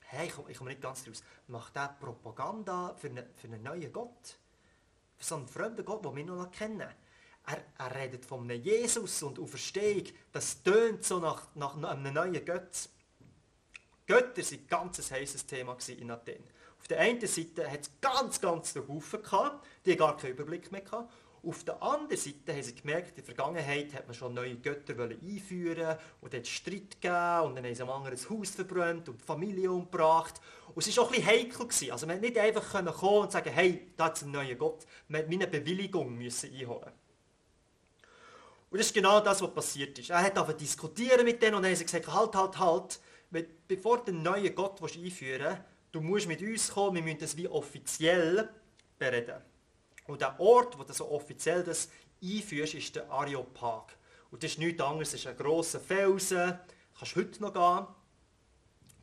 hey, 0.00 0.26
ich 0.26 0.34
komme, 0.34 0.50
ich 0.50 0.60
nicht 0.60 0.82
ganz 0.82 1.08
raus, 1.08 1.24
macht 1.46 1.74
er 1.76 1.96
Propaganda 1.98 2.94
für 2.98 3.08
einen, 3.08 3.24
für 3.36 3.46
einen 3.46 3.62
neuen 3.62 3.90
Gott? 3.90 4.36
Für 5.16 5.24
so 5.24 5.36
einen 5.36 5.48
fremden 5.48 5.86
Gott, 5.86 6.04
den 6.04 6.14
wir 6.14 6.24
noch 6.26 6.50
kennen? 6.50 6.80
Er, 7.46 7.64
er 7.78 7.94
redet 7.94 8.26
von 8.26 8.42
einem 8.42 8.62
Jesus 8.62 9.22
und 9.22 9.38
Auferstehung. 9.38 10.04
Das 10.30 10.62
tönt 10.62 11.04
so 11.04 11.20
nach, 11.20 11.54
nach 11.54 11.74
einem 11.74 12.12
neuen 12.12 12.44
Gott. 12.44 12.90
Götter 14.06 14.42
waren 14.42 14.58
ein 14.58 14.66
ganz 14.66 15.10
heißes 15.10 15.46
Thema 15.46 15.78
in 15.88 16.10
Athen. 16.10 16.44
Auf 16.80 16.88
der 16.88 17.00
einen 17.00 17.26
Seite 17.26 17.70
hat 17.70 17.80
es 17.80 17.90
ganz, 18.00 18.40
ganz 18.40 18.72
den 18.72 18.88
Haufen 18.88 19.22
gehabt, 19.22 19.66
die 19.84 19.96
gar 19.96 20.16
keinen 20.16 20.32
Überblick 20.32 20.72
mehr 20.72 20.80
gehabt. 20.80 21.12
Auf 21.42 21.62
der 21.62 21.80
anderen 21.82 22.16
Seite 22.16 22.52
haben 22.52 22.62
sie 22.62 22.74
gemerkt, 22.74 23.10
in 23.10 23.14
der 23.16 23.24
Vergangenheit 23.24 23.94
hat 23.94 24.06
man 24.06 24.14
schon 24.14 24.34
neue 24.34 24.56
Götter 24.56 24.94
einführen 24.98 25.96
und 26.20 26.34
dann 26.34 26.44
Streit 26.44 27.00
gegeben 27.00 27.46
und 27.46 27.56
dann 27.56 27.64
haben 27.64 27.74
sie 27.74 27.82
ein 27.82 27.88
anderes 27.88 28.28
Haus 28.28 28.50
verbrannt 28.50 29.08
und 29.08 29.20
die 29.20 29.24
Familie 29.24 29.70
umgebracht. 29.70 30.40
Und 30.74 30.86
es 30.86 30.96
war 30.96 31.04
auch 31.04 31.12
ein 31.12 31.24
heikel. 31.24 31.66
Gewesen. 31.66 31.92
Also 31.92 32.06
man 32.06 32.16
konnte 32.16 32.30
nicht 32.30 32.38
einfach 32.38 32.96
kommen 32.96 33.22
und 33.22 33.32
sagen, 33.32 33.50
hey, 33.50 33.92
da 33.96 34.08
ist 34.08 34.22
ein 34.22 34.32
neuer 34.32 34.54
Gott. 34.56 34.84
Man 35.08 35.26
musste 35.26 35.46
eine 35.46 35.46
Bewilligung 35.46 36.16
müssen 36.16 36.52
einholen. 36.52 36.92
Und 38.70 38.78
das 38.78 38.88
ist 38.88 38.94
genau 38.94 39.20
das, 39.20 39.40
was 39.40 39.54
passiert 39.54 39.98
ist. 39.98 40.10
Er 40.10 40.22
hat 40.22 40.36
aber 40.36 40.52
diskutieren 40.52 41.24
mit 41.24 41.40
denen 41.40 41.54
und 41.54 41.62
dann 41.62 41.70
haben 41.70 41.76
sie 41.76 41.84
gesagt, 41.84 42.12
halt, 42.12 42.34
halt, 42.34 42.58
halt, 42.58 43.00
bevor 43.66 43.98
du 43.98 44.12
einen 44.12 44.22
neuen 44.22 44.54
Gott 44.54 44.82
einführen 44.82 45.40
willst, 45.40 45.62
du 45.98 46.04
musst 46.04 46.28
mit 46.28 46.40
uns 46.40 46.70
kommen, 46.70 46.96
wir 46.96 47.02
müssen 47.02 47.18
das 47.18 47.36
wie 47.36 47.48
offiziell 47.48 48.48
bereden. 48.98 49.42
Und 50.06 50.20
der 50.20 50.38
Ort, 50.38 50.78
wo 50.78 50.84
du 50.84 50.92
so 50.92 51.10
offiziell 51.10 51.64
das 51.64 51.90
einführst, 52.22 52.74
ist 52.74 52.94
der 52.94 53.10
Areopag. 53.10 53.96
Und 54.30 54.42
das 54.42 54.52
ist 54.52 54.58
nichts 54.58 54.80
anderes, 54.80 55.08
es 55.08 55.20
ist 55.20 55.26
ein 55.26 55.36
grosser 55.36 55.80
Felsen, 55.80 56.58
kannst 56.96 57.16
heute 57.16 57.42
noch 57.42 57.52
gehen, 57.52 57.86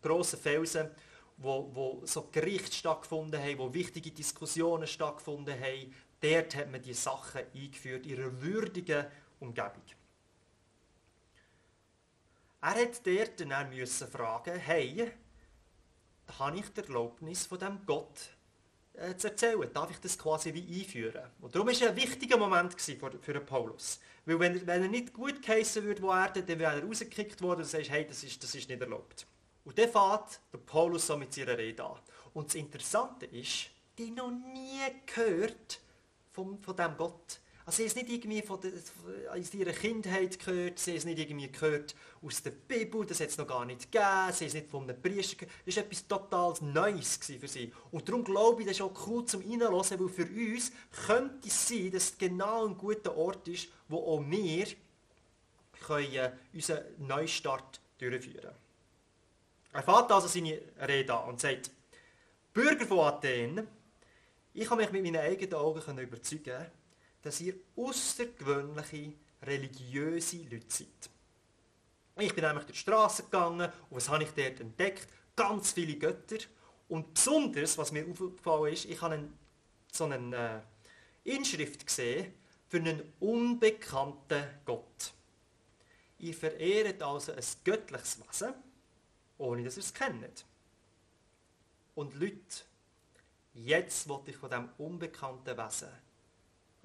grosser 0.02 0.38
Felsen, 0.38 0.90
wo, 1.38 1.70
wo 1.74 2.02
so 2.06 2.30
Gerichte 2.32 2.74
stattgefunden 2.74 3.42
haben, 3.42 3.58
wo 3.58 3.74
wichtige 3.74 4.12
Diskussionen 4.12 4.88
stattgefunden 4.88 5.54
haben. 5.60 5.94
Dort 6.22 6.56
hat 6.56 6.72
man 6.72 6.82
die 6.82 6.94
Sachen 6.94 7.42
eingeführt, 7.54 8.06
in 8.06 8.20
einer 8.20 8.42
würdigen 8.42 9.06
Umgebung. 9.40 9.84
Er 12.62 12.70
hat 12.70 13.06
dort 13.06 13.40
dann 13.42 13.88
fragen, 14.12 14.56
hey, 14.60 15.12
habe 16.40 16.58
ich 16.58 16.70
die 16.70 16.82
Erlaubnis 16.82 17.46
von 17.46 17.60
dem 17.60 17.80
Gott 17.86 18.30
äh, 18.94 19.16
zu 19.16 19.28
erzählen? 19.28 19.70
Darf 19.74 19.92
ich 19.92 20.00
das 20.00 20.18
quasi 20.18 20.54
wie 20.54 20.82
einführen? 20.82 21.30
Und 21.42 21.54
darum 21.54 21.68
war 21.68 21.74
es 21.74 21.82
ein 21.82 21.96
wichtiger 21.96 22.38
Moment 22.38 22.80
für, 22.80 23.12
für 23.22 23.40
Paulus. 23.42 24.00
Weil 24.26 24.40
wenn, 24.40 24.68
wenn 24.68 24.84
er 24.84 24.90
nicht 24.90 25.14
gut 25.14 25.42
geheissen 25.42 25.84
würde, 25.84 26.02
wo 26.02 26.12
er 26.12 26.30
dann 26.30 26.48
wäre 26.48 26.82
er 26.82 26.84
rausgekickt 26.84 27.42
worden 27.42 27.62
und 27.62 27.68
sagt, 27.68 27.90
hey, 27.90 28.06
das 28.08 28.24
ist, 28.24 28.44
das 28.44 28.56
ist 28.56 28.70
nicht 28.70 28.82
erlaubt. 28.82 29.28
Und 29.64 29.78
dann 29.78 29.90
fährt 29.90 30.40
der 30.54 30.60
Paulus 30.60 31.08
so 31.08 31.18
mit 31.18 31.34
seiner 31.34 31.58
Rede 31.58 31.84
an. 31.84 32.00
Und 32.34 32.48
das 32.48 32.56
Interessante 32.56 33.26
ist, 33.26 33.70
die 33.98 34.12
noch 34.12 34.32
nie 34.32 34.82
gehört 35.06 35.80
von, 36.32 36.60
von 36.62 36.76
diesem 36.76 36.98
Gott. 36.98 37.40
Also 37.66 37.78
sie 37.78 37.84
haben 37.84 37.88
es 37.88 37.96
nicht 37.96 38.10
irgendwie 38.10 38.42
von 38.44 38.60
der, 38.62 38.72
aus 39.32 39.54
ihrer 39.56 39.72
Kindheit 39.72 40.38
gehört, 40.38 40.78
sie 40.78 40.92
haben 40.92 40.98
es 40.98 41.06
nicht 41.06 41.18
irgendwie 41.18 41.52
gehört 41.52 41.96
aus 42.22 42.44
der 42.44 42.52
Bibel, 42.52 43.04
das 43.08 43.20
hat 43.20 43.30
es 43.30 43.38
noch 43.40 43.48
gar 43.48 43.66
nicht 43.66 43.92
gegeben, 43.92 44.32
sie 44.32 44.46
haben 44.46 44.48
es 44.48 44.54
nicht 44.54 44.70
von 44.70 44.84
einem 44.84 45.02
Priester 45.02 45.38
gehört. 45.38 45.56
Das 45.66 45.76
war 45.78 45.84
etwas 45.84 46.08
total 46.08 46.54
Neues 46.62 47.18
für 47.18 47.48
sie. 47.48 47.74
Und 47.90 48.08
darum 48.08 48.24
glaube 48.24 48.62
ich, 48.62 48.68
das 48.68 48.78
ist 48.78 48.82
auch 48.84 49.08
cool 49.08 49.26
zum 49.26 49.42
Reinhören, 49.42 49.74
weil 49.74 50.10
für 50.10 50.28
uns 50.28 50.72
könnte 51.08 51.48
es 51.48 51.68
sein, 51.68 51.90
dass 51.90 52.04
es 52.04 52.18
genau 52.18 52.68
ein 52.68 52.78
guter 52.78 53.18
Ort 53.18 53.48
ist, 53.48 53.70
wo 53.88 53.98
auch 53.98 54.24
wir 54.28 54.68
können 55.88 56.32
unseren 56.54 56.84
Neustart 57.00 57.82
durchführen 57.98 58.42
können. 58.42 58.56
Er 59.74 59.84
fährt 59.84 60.12
also 60.12 60.28
seine 60.28 60.62
Rede 60.88 61.14
an 61.14 61.30
und 61.30 61.42
sagt, 61.42 61.72
Bürger 62.54 62.86
von 62.86 63.00
Athen, 63.00 63.68
ich 64.54 64.70
habe 64.70 64.82
mich 64.82 64.92
mit 64.92 65.04
meinen 65.04 65.22
eigenen 65.22 65.56
Augen 65.56 65.98
überzeugen 65.98 66.68
dass 67.26 67.42
ihr 67.42 67.56
außergewöhnliche 67.76 69.14
religiöse 69.42 70.38
Leute 70.44 70.66
seid. 70.70 71.10
Ich 72.18 72.36
bin 72.36 72.44
nämlich 72.44 72.66
durch 72.66 72.78
die 72.78 72.82
Straße 72.82 73.24
gegangen 73.24 73.72
und 73.90 73.98
was 73.98 74.10
habe 74.10 74.24
ich 74.24 74.30
dort 74.30 74.60
entdeckt? 74.60 75.08
Ganz 75.36 75.74
viele 75.74 75.96
Götter. 75.96 76.38
Und 76.88 77.16
besonders, 77.16 77.80
was 77.80 77.92
mir 77.92 78.06
aufgefallen 78.08 78.74
ist, 78.74 78.86
ich 78.86 79.02
habe 79.02 79.16
einen, 79.16 79.38
so 79.92 80.06
eine 80.06 80.64
äh, 81.26 81.36
Inschrift 81.36 81.88
gesehen 81.88 82.32
für 82.68 82.78
einen 82.78 83.02
unbekannten 83.20 84.44
Gott. 84.64 85.14
Ihr 86.20 86.34
verehrt 86.36 87.02
also 87.02 87.32
ein 87.32 87.44
göttliches 87.64 88.20
Wesen, 88.20 88.54
ohne 89.40 89.64
dass 89.64 89.78
ihr 89.78 89.84
es 89.84 89.94
kennt. 89.94 90.46
Und 91.96 92.14
Leute, 92.14 92.66
jetzt 93.56 94.08
wollte 94.08 94.30
ich 94.30 94.38
von 94.38 94.50
diesem 94.50 94.70
unbekannten 94.78 95.58
Wesen 95.58 96.05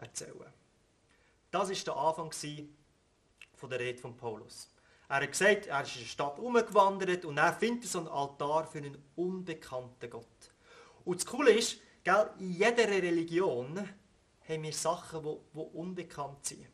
erzählen. 0.00 0.52
Das 1.50 1.68
war 1.68 1.76
der 1.76 1.96
Anfang 1.96 2.30
der 3.68 3.80
Rede 3.80 3.98
von 3.98 4.16
Paulus. 4.16 4.68
Er 5.08 5.16
hat 5.16 5.32
gesagt, 5.32 5.66
er 5.66 5.82
ist 5.82 5.96
in 5.96 6.02
der 6.02 6.08
Stadt 6.08 6.38
umgewandert 6.38 7.24
und 7.24 7.36
er 7.36 7.52
findet 7.52 7.90
so 7.90 7.98
einen 7.98 8.08
Altar 8.08 8.66
für 8.66 8.78
einen 8.78 9.02
unbekannten 9.16 10.08
Gott. 10.08 10.24
Und 11.04 11.20
das 11.20 11.26
Coole 11.26 11.50
ist, 11.50 11.78
gell, 12.04 12.30
in 12.38 12.52
jeder 12.52 12.88
Religion 12.88 13.88
haben 14.48 14.62
wir 14.62 14.72
Sachen, 14.72 15.22
die, 15.22 15.36
die 15.54 15.58
unbekannt 15.58 16.46
sind. 16.46 16.66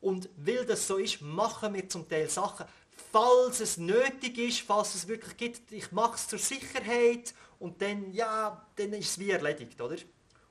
Und 0.00 0.28
weil 0.36 0.66
das 0.66 0.86
so 0.86 0.98
ist, 0.98 1.22
machen 1.22 1.74
wir 1.74 1.88
zum 1.88 2.06
Teil 2.08 2.28
Sachen, 2.28 2.66
falls 3.10 3.60
es 3.60 3.78
nötig 3.78 4.36
ist, 4.38 4.60
falls 4.60 4.94
es 4.94 5.08
wirklich 5.08 5.36
gibt, 5.36 5.72
ich 5.72 5.90
mache 5.92 6.16
es 6.16 6.28
zur 6.28 6.38
Sicherheit 6.38 7.34
und 7.58 7.80
dann, 7.80 8.12
ja, 8.12 8.66
dann 8.76 8.92
ist 8.92 9.10
es 9.10 9.18
wie 9.18 9.30
erledigt, 9.30 9.80
oder? 9.80 9.96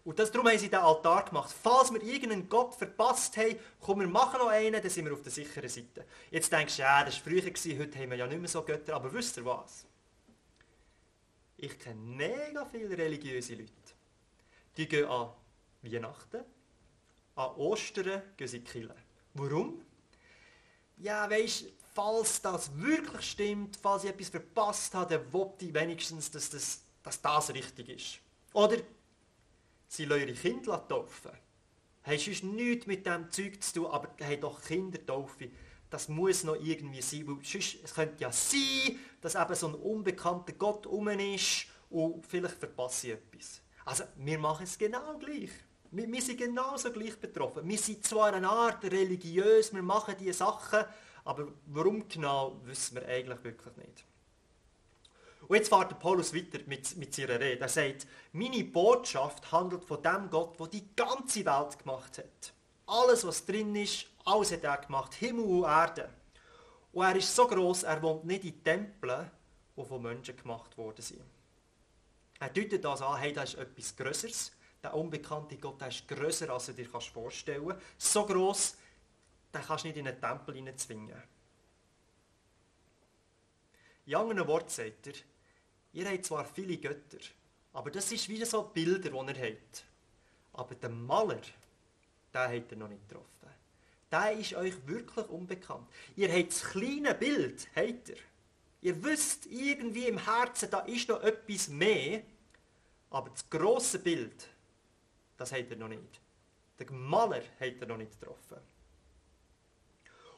Und 0.05 0.19
das, 0.19 0.31
darum 0.31 0.47
haben 0.47 0.59
sie 0.59 0.69
den 0.69 0.79
Altar 0.79 1.25
gemacht. 1.25 1.53
Falls 1.63 1.91
wir 1.91 2.01
irgendeinen 2.01 2.47
Gott 2.47 2.75
verpasst 2.75 3.35
haben, 3.37 3.57
komm, 3.81 4.01
wir 4.01 4.07
machen 4.07 4.37
noch 4.37 4.49
einen, 4.49 4.79
dann 4.79 4.89
sind 4.89 5.05
wir 5.05 5.13
auf 5.13 5.23
der 5.23 5.31
sicheren 5.31 5.67
Seite. 5.67 6.05
Jetzt 6.29 6.51
denkst 6.51 6.75
du, 6.75 6.83
ja, 6.83 7.03
das 7.03 7.15
war 7.15 7.23
früher, 7.23 7.41
gewesen, 7.41 7.79
heute 7.79 7.99
haben 7.99 8.11
wir 8.11 8.17
ja 8.17 8.27
nicht 8.27 8.39
mehr 8.39 8.47
so 8.47 8.61
Götter. 8.61 8.95
Aber 8.95 9.11
wisst 9.11 9.35
ihr 9.37 9.45
was? 9.45 9.85
Ich 11.57 11.79
kenne 11.79 11.99
mega 11.99 12.65
viele 12.65 12.95
religiöse 12.95 13.55
Leute. 13.55 13.71
Die 14.77 14.87
gehen 14.87 15.07
an 15.07 15.29
Weihnachten, 15.81 16.43
an 17.35 17.49
Ostern 17.55 18.21
gehen 18.37 18.47
sie 18.47 18.59
killen. 18.59 18.93
Warum? 19.33 19.81
Ja, 20.97 21.27
weisst, 21.27 21.65
falls 21.95 22.41
das 22.43 22.69
wirklich 22.77 23.31
stimmt, 23.31 23.77
falls 23.81 24.03
ich 24.03 24.11
etwas 24.11 24.29
verpasst 24.29 24.93
habe, 24.93 25.15
dann 25.15 25.33
will 25.33 25.51
ich 25.61 25.73
wenigstens, 25.73 26.29
dass 26.29 26.51
das, 26.51 26.83
dass 27.01 27.19
das 27.19 27.53
richtig 27.53 27.89
ist. 27.89 28.19
Oder 28.53 28.77
sie 29.95 30.05
lassen 30.05 30.27
ihre 30.27 30.33
Kinder 30.33 30.87
taufen. 30.87 31.31
Haben 32.03 32.19
sonst 32.19 32.43
nichts 32.43 32.85
mit 32.85 33.05
diesem 33.05 33.31
Zeug 33.31 33.63
zu 33.63 33.73
tun, 33.73 33.85
aber 33.87 34.09
haben 34.21 34.41
doch 34.41 34.61
Kindertaufe. 34.61 35.49
Das 35.89 36.09
muss 36.09 36.43
noch 36.43 36.55
irgendwie 36.55 37.01
sein, 37.01 37.27
weil 37.27 37.43
sonst, 37.43 37.77
es 37.83 37.93
könnte 37.93 38.21
ja 38.21 38.31
sein, 38.31 38.99
dass 39.21 39.35
eben 39.35 39.55
so 39.55 39.67
ein 39.67 39.75
unbekannter 39.75 40.53
Gott 40.53 40.85
um 40.85 41.07
ist 41.07 41.67
und 41.89 42.25
vielleicht 42.25 42.55
verpasse 42.55 43.07
ich 43.07 43.13
etwas. 43.13 43.61
Also 43.85 44.03
wir 44.17 44.37
machen 44.39 44.63
es 44.63 44.77
genau 44.77 45.17
gleich. 45.17 45.51
Wir, 45.91 46.11
wir 46.11 46.21
sind 46.21 46.37
genauso 46.37 46.91
gleich 46.91 47.17
betroffen. 47.17 47.67
Wir 47.67 47.77
sind 47.77 48.03
zwar 48.03 48.33
eine 48.33 48.49
Art 48.49 48.83
religiös, 48.83 49.73
wir 49.73 49.83
machen 49.83 50.15
diese 50.19 50.33
Sachen, 50.33 50.83
aber 51.23 51.47
warum 51.67 52.07
genau, 52.07 52.59
wissen 52.65 52.95
wir 52.95 53.07
eigentlich 53.07 53.43
wirklich 53.43 53.77
nicht. 53.77 54.05
Und 55.47 55.55
jetzt 55.55 55.69
fährt 55.69 55.99
Paulus 55.99 56.33
weiter 56.33 56.59
mit, 56.65 56.95
mit 56.97 57.13
seiner 57.13 57.39
Rede. 57.39 57.61
Er 57.61 57.69
sagt, 57.69 58.07
meine 58.33 58.63
Botschaft 58.63 59.51
handelt 59.51 59.83
von 59.83 60.01
dem 60.01 60.29
Gott, 60.29 60.59
der 60.59 60.67
die 60.67 60.95
ganze 60.95 61.45
Welt 61.45 61.79
gemacht 61.79 62.17
hat. 62.17 62.53
Alles, 62.87 63.25
was 63.25 63.45
drin 63.45 63.75
ist, 63.75 64.07
alles 64.25 64.51
hat 64.51 64.63
er 64.63 64.77
gemacht, 64.77 65.13
Himmel 65.15 65.45
und 65.45 65.63
Erde. 65.63 66.09
Und 66.93 67.05
er 67.05 67.15
ist 67.15 67.35
so 67.35 67.47
groß, 67.47 67.83
er 67.83 68.01
wohnt 68.01 68.25
nicht 68.25 68.43
in 68.43 68.63
Tempeln, 68.63 69.29
die 69.75 69.85
von 69.85 70.01
Menschen 70.01 70.35
gemacht 70.35 70.77
worden 70.77 71.01
sind. 71.01 71.21
Er 72.39 72.49
deutet 72.49 72.83
das 72.83 73.01
an, 73.01 73.17
hey, 73.17 73.33
das 73.33 73.53
ist 73.53 73.59
etwas 73.59 73.95
Größeres. 73.95 74.51
Der 74.83 74.93
unbekannte 74.93 75.57
Gott 75.57 75.81
der 75.81 75.87
ist 75.87 76.07
größer, 76.07 76.49
als 76.49 76.67
du 76.67 76.73
dir 76.73 76.87
vorstellen 76.87 77.67
kannst. 77.67 77.83
So 77.97 78.25
groß, 78.25 78.77
den 79.53 79.61
kannst 79.61 79.83
du 79.83 79.87
nicht 79.87 79.97
in 79.97 80.07
einen 80.07 80.21
Tempel 80.21 80.75
zwingen. 80.75 81.23
In 84.05 84.15
anderen 84.15 84.47
Worten 84.47 84.69
sagt 84.69 85.07
er, 85.07 85.13
Ihr 85.95 86.09
habt 86.09 86.25
zwar 86.25 86.43
viele 86.43 86.75
Götter, 86.75 87.19
aber 87.71 87.89
das 87.89 88.11
ist 88.11 88.27
wie 88.27 88.43
so 88.43 88.63
Bilder, 88.63 89.09
die 89.09 89.15
ihr 89.15 89.49
habt. 89.49 89.85
Aber 90.51 90.75
der 90.75 90.89
Maler, 90.89 91.39
den 92.33 92.41
habt 92.41 92.71
ihr 92.71 92.77
noch 92.77 92.89
nicht 92.89 93.07
getroffen. 93.07 93.29
Der 94.11 94.33
ist 94.33 94.53
euch 94.55 94.73
wirklich 94.85 95.25
unbekannt. 95.29 95.87
Ihr 96.17 96.31
habt 96.31 96.51
das 96.51 96.63
kleine 96.65 97.15
Bild, 97.15 97.67
habt 97.73 98.09
ihr. 98.09 98.17
Ihr 98.81 99.03
wisst 99.05 99.45
irgendwie 99.45 100.07
im 100.07 100.17
Herzen, 100.17 100.69
da 100.69 100.79
ist 100.81 101.07
noch 101.07 101.23
etwas 101.23 101.69
mehr, 101.69 102.23
aber 103.09 103.29
das 103.29 103.49
grosse 103.49 103.99
Bild, 103.99 104.49
das 105.37 105.53
habt 105.53 105.71
ihr 105.71 105.77
noch 105.77 105.87
nicht. 105.87 106.19
Den 106.77 107.07
Maler 107.07 107.41
habt 107.57 107.81
ihr 107.81 107.87
noch 107.87 107.97
nicht 107.97 108.19
getroffen. 108.19 108.57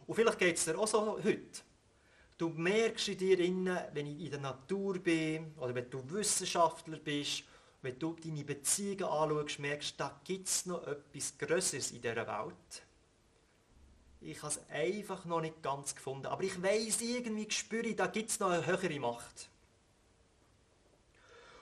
Und 0.05 0.13
vielleicht 0.13 0.37
geht 0.37 0.55
es 0.55 0.65
dir 0.65 0.77
auch 0.77 0.87
so 0.87 1.17
heute. 1.23 1.61
Du 2.37 2.49
merkst 2.49 3.07
in 3.07 3.17
dir 3.17 3.39
innen, 3.39 3.79
wenn 3.93 4.05
ich 4.05 4.25
in 4.25 4.31
der 4.31 4.39
Natur 4.39 4.99
bin 4.99 5.53
oder 5.57 5.73
wenn 5.73 5.89
du 5.89 6.03
Wissenschaftler 6.11 6.97
bist, 6.97 7.43
wenn 7.81 7.97
du 7.97 8.15
deine 8.15 8.43
Beziehungen 8.43 9.05
anschaust, 9.05 9.59
merkst 9.59 9.91
du, 9.91 9.97
da 9.97 10.21
gibt 10.23 10.47
es 10.47 10.65
noch 10.65 10.85
etwas 10.85 11.37
Größeres 11.37 11.91
in 11.91 12.01
dieser 12.01 12.27
Welt. 12.27 12.83
Ich 14.21 14.41
habe 14.41 14.53
es 14.53 14.69
einfach 14.69 15.25
noch 15.25 15.41
nicht 15.41 15.61
ganz 15.63 15.95
gefunden. 15.95 16.27
Aber 16.27 16.43
ich 16.43 16.61
weiß 16.61 17.01
irgendwie, 17.01 17.49
spüre, 17.49 17.93
da 17.93 18.07
gibt 18.07 18.29
es 18.29 18.39
noch 18.39 18.49
eine 18.49 18.65
höhere 18.65 18.99
Macht. 18.99 19.49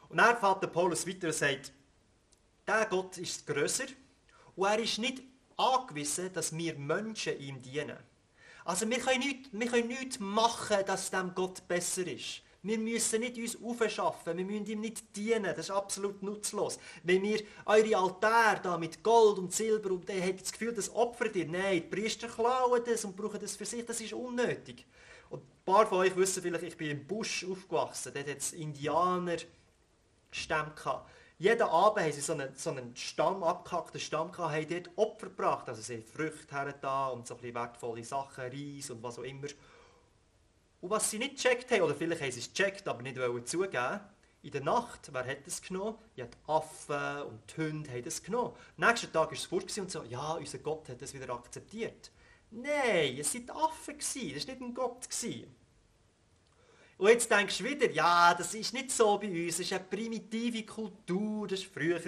Und 0.09 0.17
dann 0.17 0.37
fährt 0.37 0.63
der 0.63 0.67
Paulus 0.67 1.07
weiter 1.07 1.27
und 1.27 1.33
sagt, 1.33 1.73
der 2.67 2.85
Gott 2.85 3.17
ist 3.17 3.45
grösser 3.45 3.85
und 4.55 4.67
er 4.67 4.79
ist 4.79 4.97
nicht 4.97 5.21
angewiesen, 5.57 6.31
dass 6.33 6.55
wir 6.55 6.75
Menschen 6.75 7.39
ihm 7.39 7.61
dienen. 7.61 7.97
Also 8.65 8.89
wir 8.89 8.97
können 8.97 9.19
nichts, 9.19 9.49
wir 9.51 9.67
können 9.67 9.87
nichts 9.87 10.19
machen, 10.19 10.77
dass 10.85 11.11
dem 11.11 11.33
Gott 11.35 11.67
besser 11.67 12.07
ist. 12.07 12.41
Wir 12.63 12.79
müssen 12.79 13.19
nicht 13.19 13.37
uns 13.37 13.63
aufschaffen, 13.63 14.37
wir 14.37 14.43
müssen 14.43 14.65
ihm 14.65 14.81
nicht 14.81 15.15
dienen, 15.15 15.43
das 15.43 15.69
ist 15.69 15.71
absolut 15.71 16.23
nutzlos. 16.23 16.79
Wenn 17.03 17.21
wir 17.21 17.43
eure 17.67 17.95
Altäre 17.95 18.59
da 18.63 18.77
mit 18.79 19.03
Gold 19.03 19.37
und 19.37 19.53
Silber 19.53 19.91
und 19.91 20.09
dann 20.09 20.19
habt 20.19 20.41
das 20.41 20.51
Gefühl, 20.51 20.73
das 20.73 20.91
opfert 20.91 21.35
ihr. 21.35 21.45
Nein, 21.45 21.75
die 21.75 21.81
Priester 21.81 22.27
klauen 22.27 22.81
das 22.83 23.05
und 23.05 23.15
brauchen 23.15 23.39
das 23.39 23.55
für 23.55 23.65
sich, 23.65 23.85
das 23.85 24.01
ist 24.01 24.13
unnötig. 24.13 24.83
Und 25.29 25.43
ein 25.43 25.63
paar 25.63 25.85
von 25.85 25.99
euch 25.99 26.15
wissen 26.15 26.41
vielleicht, 26.41 26.63
ich 26.63 26.75
bin 26.75 26.89
im 26.89 27.05
Busch 27.05 27.45
aufgewachsen, 27.47 28.13
dort 28.15 28.27
hat 28.27 28.37
es 28.37 28.53
Indianer 28.53 29.37
Stämme 30.31 30.73
gehabt. 30.75 31.07
Jeden 31.37 31.63
Abend 31.63 32.01
haben 32.01 32.11
sie 32.13 32.21
so 32.21 32.31
einen, 32.31 32.55
so 32.55 32.69
einen 32.69 32.95
Stamm, 32.95 33.43
abgehackten 33.43 33.99
Stamm 33.99 34.31
gehabt, 34.31 34.53
haben 34.53 34.67
dort 34.69 34.89
Opfer 34.97 35.27
gebracht. 35.27 35.67
Also 35.67 35.81
sie 35.81 35.95
haben 35.95 36.03
Früchte 36.03 36.55
hergetan 36.55 37.11
und 37.11 37.27
so 37.27 37.35
ein 37.35 37.41
bisschen 37.41 37.55
wertvolle 37.55 38.03
Sachen, 38.05 38.45
Reis 38.45 38.89
und 38.89 39.03
was 39.03 39.19
auch 39.19 39.23
immer. 39.23 39.47
Und 40.79 40.89
was 40.89 41.09
sie 41.09 41.19
nicht 41.19 41.35
gecheckt 41.35 41.69
haben, 41.71 41.81
oder 41.81 41.95
vielleicht 41.95 42.21
haben 42.21 42.31
sie 42.31 42.39
es 42.39 42.53
gecheckt, 42.53 42.87
aber 42.87 43.01
nicht 43.01 43.17
wollen 43.17 43.45
zugeben, 43.45 43.99
in 44.43 44.51
der 44.51 44.61
Nacht, 44.61 45.09
wer 45.11 45.25
hat 45.25 45.45
das 45.45 45.61
genommen? 45.61 45.97
Ja, 46.15 46.25
die 46.25 46.37
Affen 46.47 47.23
und 47.23 47.39
die 47.51 47.61
Hunde 47.61 47.89
haben 47.89 48.03
das 48.03 48.21
genommen. 48.21 48.53
Am 48.77 48.87
nächsten 48.87 49.11
Tag 49.11 49.25
war 49.25 49.33
es 49.33 49.45
fort 49.45 49.77
und 49.77 49.91
so, 49.91 50.03
ja, 50.03 50.33
unser 50.33 50.59
Gott 50.59 50.87
hat 50.87 51.01
das 51.01 51.13
wieder 51.13 51.33
akzeptiert. 51.33 52.11
Nein, 52.51 53.17
es 53.17 53.33
waren 53.33 53.45
die 53.45 53.51
Affen, 53.51 53.97
das 53.97 54.15
war 54.15 54.23
nicht 54.23 54.61
ein 54.61 54.73
Gott. 54.73 55.07
Und 56.97 57.09
jetzt 57.09 57.29
denkst 57.29 57.57
du 57.57 57.63
wieder, 57.65 57.91
ja, 57.91 58.33
das 58.33 58.53
ist 58.53 58.73
nicht 58.73 58.91
so 58.91 59.17
bei 59.17 59.27
uns, 59.27 59.55
es 59.55 59.59
ist 59.59 59.73
eine 59.73 59.83
primitive 59.83 60.63
Kultur, 60.63 61.47
das 61.47 61.63
war 61.65 61.73
früher. 61.73 62.01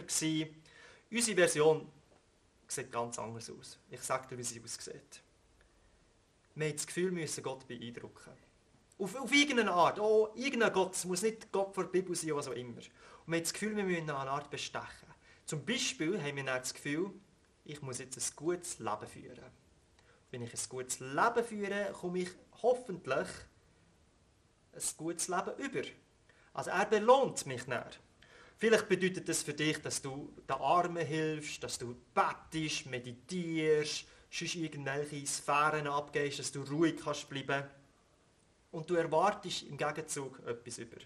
Unsere 1.10 1.38
Version 1.38 1.92
sieht 2.68 2.92
ganz 2.92 3.20
anders 3.20 3.50
aus. 3.50 3.80
Ich 3.90 4.02
sage 4.02 4.28
dir, 4.30 4.38
wie 4.38 4.44
sie 4.44 4.62
aussieht. 4.64 5.22
Wir 6.56 6.68
haben 6.68 6.76
das 6.76 6.88
Gefühl, 6.88 7.16
wir 7.16 7.22
müssen 7.22 7.44
Gott 7.44 7.68
beeindrucken. 7.68 8.32
Auf, 8.98 9.16
auf 9.16 9.32
irgendeine 9.32 9.72
Art. 9.72 10.00
Oh, 10.00 10.30
irgendein 10.36 10.74
Gott. 10.74 10.96
Es 10.96 11.06
muss 11.06 11.22
nicht 11.22 11.52
Gott 11.52 11.76
vor 11.76 11.84
der 11.84 11.92
Bibel 11.92 12.16
sein 12.16 12.36
was 12.36 12.48
auch 12.48 12.54
immer. 12.54 12.70
Und 12.70 12.88
wir 13.28 13.38
haben 13.38 13.44
das 13.44 13.54
Gefühl, 13.54 13.76
wir 13.76 13.84
müssen 13.84 14.10
eine 14.10 14.30
Art 14.30 14.50
bestechen. 14.50 15.08
Zum 15.46 15.66
Beispiel 15.66 16.22
haben 16.22 16.36
wir 16.36 16.44
dann 16.44 16.60
das 16.60 16.74
Gefühl, 16.74 17.12
ich 17.64 17.82
muss 17.82 18.00
jetzt 18.00 18.18
ein 18.18 18.36
gutes 18.36 18.80
Leben 18.80 19.08
führen. 19.08 19.52
Wenn 20.32 20.42
ich 20.42 20.54
ein 20.54 20.70
gutes 20.70 21.00
Leben 21.00 21.44
führe, 21.44 21.92
komme 21.94 22.20
ich 22.20 22.30
hoffentlich 22.62 23.28
ein 24.78 24.98
gutes 24.98 25.28
Leben 25.28 25.58
über. 25.58 25.88
Also 26.54 26.72
er 26.72 26.86
belohnt 26.86 27.46
mich 27.46 27.68
nicht. 27.68 28.00
Vielleicht 28.58 28.90
bedeutet 28.90 29.30
das 29.30 29.44
für 29.44 29.54
dich, 29.54 29.80
dass 29.82 30.02
du 30.02 30.34
den 30.50 30.56
Armen 30.56 31.06
hilfst, 31.06 31.64
dass 31.64 31.78
du 31.78 31.96
bettest, 32.14 32.88
meditierst, 32.88 34.08
sonst 34.32 34.56
irgendwelche 34.56 35.26
Sphären 35.28 35.88
abgehst, 35.88 36.40
dass 36.40 36.52
du 36.52 36.64
ruhig 36.64 36.96
kannst 37.04 37.30
bleiben 37.30 37.64
und 38.72 38.90
du 38.90 38.96
erwartest 38.96 39.64
im 39.64 39.78
Gegenzug 39.78 40.40
etwas 40.46 40.80
über. 40.80 40.98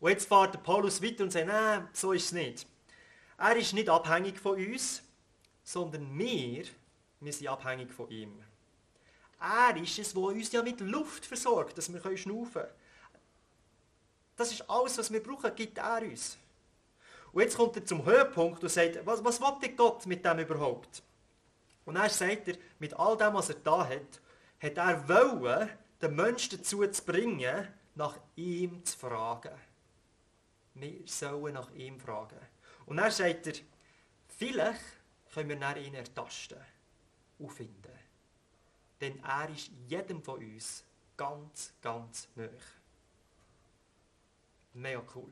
Und 0.00 0.10
jetzt 0.10 0.28
fährt 0.28 0.54
der 0.54 0.60
Paulus 0.60 1.02
weiter 1.02 1.24
und 1.24 1.32
sagt, 1.32 1.46
nein, 1.46 1.88
so 1.92 2.12
ist 2.12 2.26
es 2.26 2.32
nicht. 2.32 2.66
Er 3.38 3.56
ist 3.56 3.72
nicht 3.72 3.88
abhängig 3.88 4.38
von 4.38 4.54
uns, 4.56 5.02
sondern 5.64 6.16
wir, 6.16 6.64
wir 7.20 7.32
sind 7.32 7.48
abhängig 7.48 7.92
von 7.92 8.08
ihm. 8.10 8.44
Er 9.40 9.76
ist 9.76 9.98
es, 9.98 10.12
der 10.12 10.22
uns 10.22 10.52
ja 10.52 10.62
mit 10.62 10.80
Luft 10.80 11.26
versorgt, 11.26 11.76
dass 11.76 11.92
wir 11.92 12.16
schnaufen 12.16 12.52
können. 12.52 12.68
Das 14.36 14.50
ist 14.50 14.68
alles, 14.68 14.98
was 14.98 15.12
wir 15.12 15.22
brauchen, 15.22 15.54
gibt 15.54 15.78
er 15.78 16.02
uns. 16.02 16.36
Und 17.32 17.42
jetzt 17.42 17.56
kommt 17.56 17.76
er 17.76 17.84
zum 17.84 18.04
Höhepunkt 18.04 18.62
und 18.62 18.68
sagt, 18.68 19.04
was, 19.04 19.24
was 19.24 19.40
will 19.40 19.74
Gott 19.76 20.06
mit 20.06 20.24
dem 20.24 20.38
überhaupt? 20.38 21.02
Und 21.84 21.96
dann 21.96 22.08
sagt 22.08 22.48
er, 22.48 22.56
mit 22.78 22.94
all 22.94 23.16
dem, 23.16 23.34
was 23.34 23.50
er 23.50 23.56
da 23.56 23.86
hat, 23.86 24.20
hat 24.60 24.76
er 24.76 25.08
wollen, 25.08 25.68
den 26.00 26.14
Menschen 26.14 26.58
dazu 26.58 26.86
zu 26.86 27.04
bringen, 27.04 27.68
nach 27.94 28.18
ihm 28.36 28.84
zu 28.84 28.98
fragen. 28.98 29.52
Wir 30.74 31.02
sollen 31.06 31.54
nach 31.54 31.72
ihm 31.72 32.00
fragen. 32.00 32.38
Und 32.86 32.96
dann 32.96 33.10
sagt 33.10 33.46
er, 33.46 33.54
vielleicht 34.26 34.80
können 35.32 35.48
wir 35.48 35.56
nach 35.56 35.76
ihn 35.76 35.94
ertasten 35.94 36.58
und 37.38 37.50
finden. 37.50 37.93
Denn 39.00 39.22
er 39.24 39.50
ist 39.50 39.70
jedem 39.88 40.22
von 40.22 40.40
uns 40.40 40.84
ganz, 41.16 41.72
ganz 41.82 42.28
nah. 42.34 42.48
Mega 44.74 45.02
cool. 45.14 45.30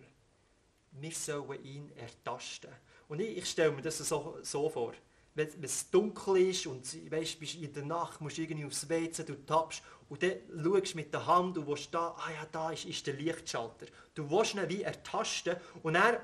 Wir 0.93 1.13
sollen 1.13 1.65
ihn 1.65 1.93
ertasten. 1.97 2.71
Und 3.09 3.21
ich, 3.21 3.39
ich 3.39 3.51
stelle 3.51 3.73
mir 3.73 3.83
das 3.83 3.99
so, 3.99 4.39
so 4.43 4.69
vor 4.69 4.95
wenn 5.35 5.49
es 5.63 5.91
dunkel 5.91 6.49
ist 6.49 6.67
und 6.67 7.11
weißt, 7.11 7.41
bist 7.41 7.55
in 7.55 7.73
der 7.73 7.85
Nacht, 7.85 8.21
musst 8.21 8.37
du 8.37 8.43
irgendwie 8.43 8.67
aufs 8.67 8.89
WC, 8.89 9.25
du 9.25 9.35
tappst 9.47 9.83
und 10.09 10.23
dann 10.23 10.33
schaust 10.63 10.93
du 10.93 10.97
mit 10.97 11.13
der 11.13 11.27
Hand 11.27 11.57
und 11.57 11.67
willst 11.67 11.93
da, 11.95 12.15
ah 12.19 12.31
ja, 12.31 12.47
da 12.51 12.71
ist, 12.71 12.85
ist 12.85 13.07
der 13.07 13.15
Lichtschalter. 13.15 13.87
Du 14.15 14.31
willst 14.31 14.55
ihn 14.55 14.69
wie 14.69 14.83
ertasten 14.83 15.57
und 15.83 15.95
er 15.95 16.21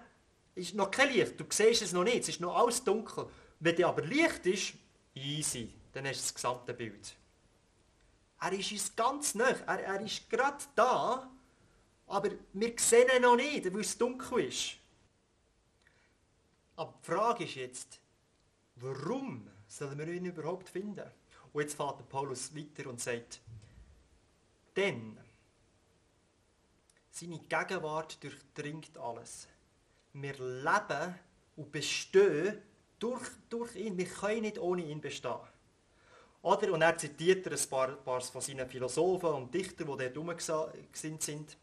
ist 0.55 0.75
noch 0.75 0.91
kein 0.91 1.13
Licht, 1.13 1.41
du 1.41 1.45
siehst 1.49 1.83
es 1.83 1.93
noch 1.93 2.05
nicht, 2.05 2.19
es 2.19 2.29
ist 2.29 2.41
noch 2.41 2.55
alles 2.55 2.85
dunkel. 2.85 3.27
Wenn 3.61 3.77
der 3.77 3.89
aber 3.89 4.03
Licht 4.03 4.45
ist, 4.45 4.75
easy, 5.15 5.73
dann 5.93 6.07
hast 6.07 6.19
du 6.19 6.23
das 6.25 6.35
gesamte 6.35 6.75
Bild. 6.75 7.15
Er 8.41 8.53
ist 8.53 8.73
uns 8.73 8.97
ganz 8.97 9.35
nah, 9.35 9.49
er, 9.49 9.81
er 9.83 10.01
ist 10.01 10.29
gerade 10.31 10.65
da, 10.75 11.31
aber 12.07 12.31
wir 12.53 12.75
sehen 12.79 13.09
ihn 13.15 13.23
noch 13.23 13.37
nicht, 13.37 13.73
weil 13.73 13.81
es 13.81 13.99
dunkel 13.99 14.45
ist. 14.45 14.77
Aber 16.77 16.95
die 17.03 17.07
Frage 17.07 17.45
ist 17.45 17.55
jetzt, 17.57 18.01
Warum 18.81 19.49
sollen 19.67 19.99
wir 19.99 20.09
ihn 20.09 20.27
überhaupt 20.27 20.69
finden? 20.69 21.11
Und 21.53 21.63
jetzt 21.63 21.77
fährt 21.77 22.09
Paulus 22.09 22.55
weiter 22.55 22.89
und 22.89 23.01
sagt, 23.01 23.41
denn 24.77 25.19
seine 27.11 27.41
Gegenwart 27.41 28.23
durchdringt 28.23 28.97
alles. 28.97 29.49
Wir 30.13 30.35
leben 30.35 31.15
und 31.57 31.73
bestehen 31.73 32.63
durch, 33.01 33.29
durch 33.49 33.75
ihn. 33.75 33.99
Wir 33.99 34.07
können 34.07 34.43
nicht 34.43 34.59
ohne 34.59 34.85
ihn 34.85 35.01
bestehen. 35.01 35.41
Oder, 36.49 36.73
und 36.73 36.81
er 36.81 36.97
zitiert 36.97 37.47
er 37.47 37.53
ein 37.53 37.69
paar, 37.69 37.89
paar 37.89 38.23
von 38.23 38.41
seinen 38.41 38.67
Philosophen 38.67 39.29
und 39.35 39.53
Dichtern, 39.53 39.87
die 39.87 40.05
dort 40.05 40.17
rumgesinnt 40.17 41.23
sind. 41.23 41.59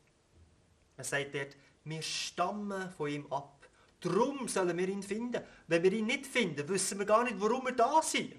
Er 0.95 1.04
sagt 1.04 1.34
dort, 1.34 1.58
wir 1.86 2.04
stammen 2.04 2.91
von 2.91 3.10
ihm 3.10 3.26
ab. 3.34 3.67
Darum 4.00 4.48
sollen 4.48 4.78
wir 4.78 4.88
ihn 4.88 5.02
finden. 5.02 5.41
Wenn 5.65 5.82
wir 5.82 5.91
ihn 5.91 6.06
nicht 6.06 6.28
finden, 6.28 6.69
wissen 6.69 7.00
wir 7.00 7.06
gar 7.08 7.24
nicht, 7.24 7.41
warum 7.41 7.65
wir 7.65 7.71
da 7.71 8.00
sind. 8.04 8.36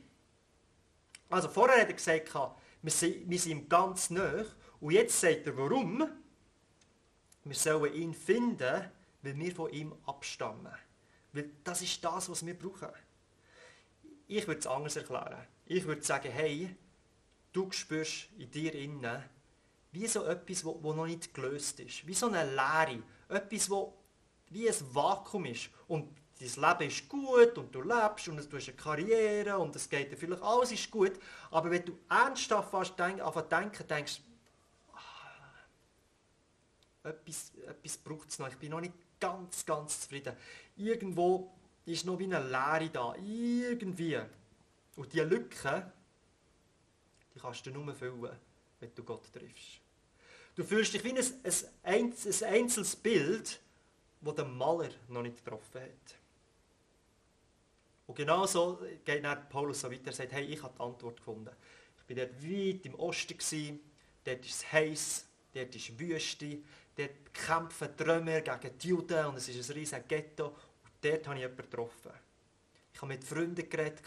Also 1.30 1.48
vorher 1.48 1.80
hat 1.80 1.88
er 1.88 1.94
gesagt, 1.94 2.32
wir 2.80 2.92
sind, 2.92 3.28
wir 3.28 3.38
sind 3.40 3.50
ihm 3.50 3.68
ganz 3.68 4.10
nah. 4.10 4.44
Und 4.80 4.92
jetzt 4.92 5.20
sagt 5.20 5.48
er, 5.48 5.56
warum? 5.58 6.08
Wir 7.42 7.56
sollen 7.56 7.92
ihn 7.92 8.14
finden, 8.14 8.88
weil 9.20 9.36
wir 9.36 9.52
von 9.52 9.72
ihm 9.72 9.92
abstammen. 10.06 10.72
Weil 11.32 11.50
das 11.64 11.82
ist 11.82 12.04
das, 12.04 12.30
was 12.30 12.46
wir 12.46 12.56
brauchen. 12.56 12.90
Ich 14.28 14.46
würde 14.46 14.60
es 14.60 14.66
anders 14.68 14.94
erklären. 14.94 15.55
Ich 15.66 15.84
würde 15.84 16.02
sagen, 16.02 16.30
hey, 16.30 16.74
du 17.52 17.70
spürst 17.72 18.28
in 18.38 18.50
dir 18.50 18.74
innen, 18.74 19.22
wie 19.92 20.06
so 20.06 20.24
etwas, 20.24 20.62
das 20.62 20.74
noch 20.82 21.06
nicht 21.06 21.34
gelöst 21.34 21.80
ist. 21.80 22.06
Wie 22.06 22.14
so 22.14 22.28
eine 22.28 22.44
Leere. 22.44 23.02
Etwas, 23.28 23.68
das 23.68 23.86
wie 24.50 24.68
ein 24.68 24.94
Vakuum 24.94 25.46
ist. 25.46 25.70
Und 25.88 26.08
dein 26.38 26.48
Leben 26.48 26.90
ist 26.90 27.08
gut 27.08 27.58
und 27.58 27.74
du 27.74 27.82
lebst 27.82 28.28
und 28.28 28.36
du 28.52 28.56
hast 28.56 28.68
eine 28.68 28.76
Karriere 28.76 29.58
und 29.58 29.74
es 29.74 29.88
geht 29.88 30.12
dir 30.12 30.16
vielleicht 30.16 30.42
alles 30.42 30.72
ist 30.72 30.90
gut. 30.90 31.14
Aber 31.50 31.70
wenn 31.70 31.84
du 31.84 31.98
ernsthaft 32.08 32.70
fast 32.70 32.98
denk, 32.98 33.22
denken, 33.48 33.88
denkst 33.88 34.20
ah, 34.92 34.98
etwas, 37.08 37.52
etwas 37.66 37.96
braucht 37.96 38.28
es 38.28 38.38
noch. 38.38 38.48
Ich 38.48 38.58
bin 38.58 38.70
noch 38.70 38.80
nicht 38.80 38.94
ganz, 39.18 39.64
ganz 39.64 40.02
zufrieden. 40.02 40.36
Irgendwo 40.76 41.52
ist 41.86 42.04
noch 42.04 42.18
wie 42.18 42.24
eine 42.24 42.40
Leere 42.40 42.90
da. 42.90 43.14
Irgendwie. 43.16 44.20
Und 44.96 45.12
diese 45.12 45.24
Lücke, 45.24 45.92
die 47.34 47.38
kannst 47.38 47.64
du 47.66 47.70
nur 47.70 47.94
füllen, 47.94 48.36
wenn 48.80 48.94
du 48.94 49.04
Gott 49.04 49.32
triffst. 49.32 49.80
Du 50.54 50.64
fühlst 50.64 50.94
dich 50.94 51.04
wie 51.04 51.10
ein, 51.10 51.18
ein, 51.18 52.14
ein 52.14 52.44
einzelnes 52.44 52.96
Bild, 52.96 53.60
wo 54.22 54.32
der 54.32 54.46
Maler 54.46 54.88
noch 55.08 55.22
nicht 55.22 55.44
getroffen 55.44 55.82
hat. 55.82 56.16
Und 58.06 58.14
genau 58.14 58.46
so 58.46 58.80
geht 59.04 59.24
dann 59.24 59.48
Paulus 59.48 59.80
so 59.80 59.90
weiter. 59.90 60.06
Er 60.06 60.12
sagt, 60.12 60.32
hey, 60.32 60.44
ich 60.44 60.62
habe 60.62 60.74
die 60.74 60.82
Antwort 60.82 61.18
gefunden. 61.18 61.50
Ich 61.98 62.04
bin 62.04 62.16
dort 62.16 62.42
weit 62.42 62.86
im 62.86 62.94
Osten, 62.94 63.36
gewesen, 63.36 63.80
dort 64.24 64.46
ist 64.46 64.54
es 64.54 64.72
heiß, 64.72 65.26
dort 65.52 65.74
ist 65.74 65.98
Wüste, 65.98 66.58
dort 66.94 67.34
kämpfen 67.34 67.88
Römer 68.00 68.40
gegen 68.40 68.78
die 68.78 68.88
Juden 68.88 69.26
und 69.26 69.36
es 69.36 69.48
ist 69.48 69.68
ein 69.68 69.74
riesiges 69.74 70.08
Ghetto. 70.08 70.46
Und 70.48 70.92
dort 71.02 71.26
habe 71.26 71.36
ich 71.36 71.42
jemanden 71.42 71.62
getroffen. 71.62 72.12
Ich 72.96 73.02
habe 73.02 73.12
mit 73.12 73.24
Freunden 73.24 73.68
geredet, 73.68 74.00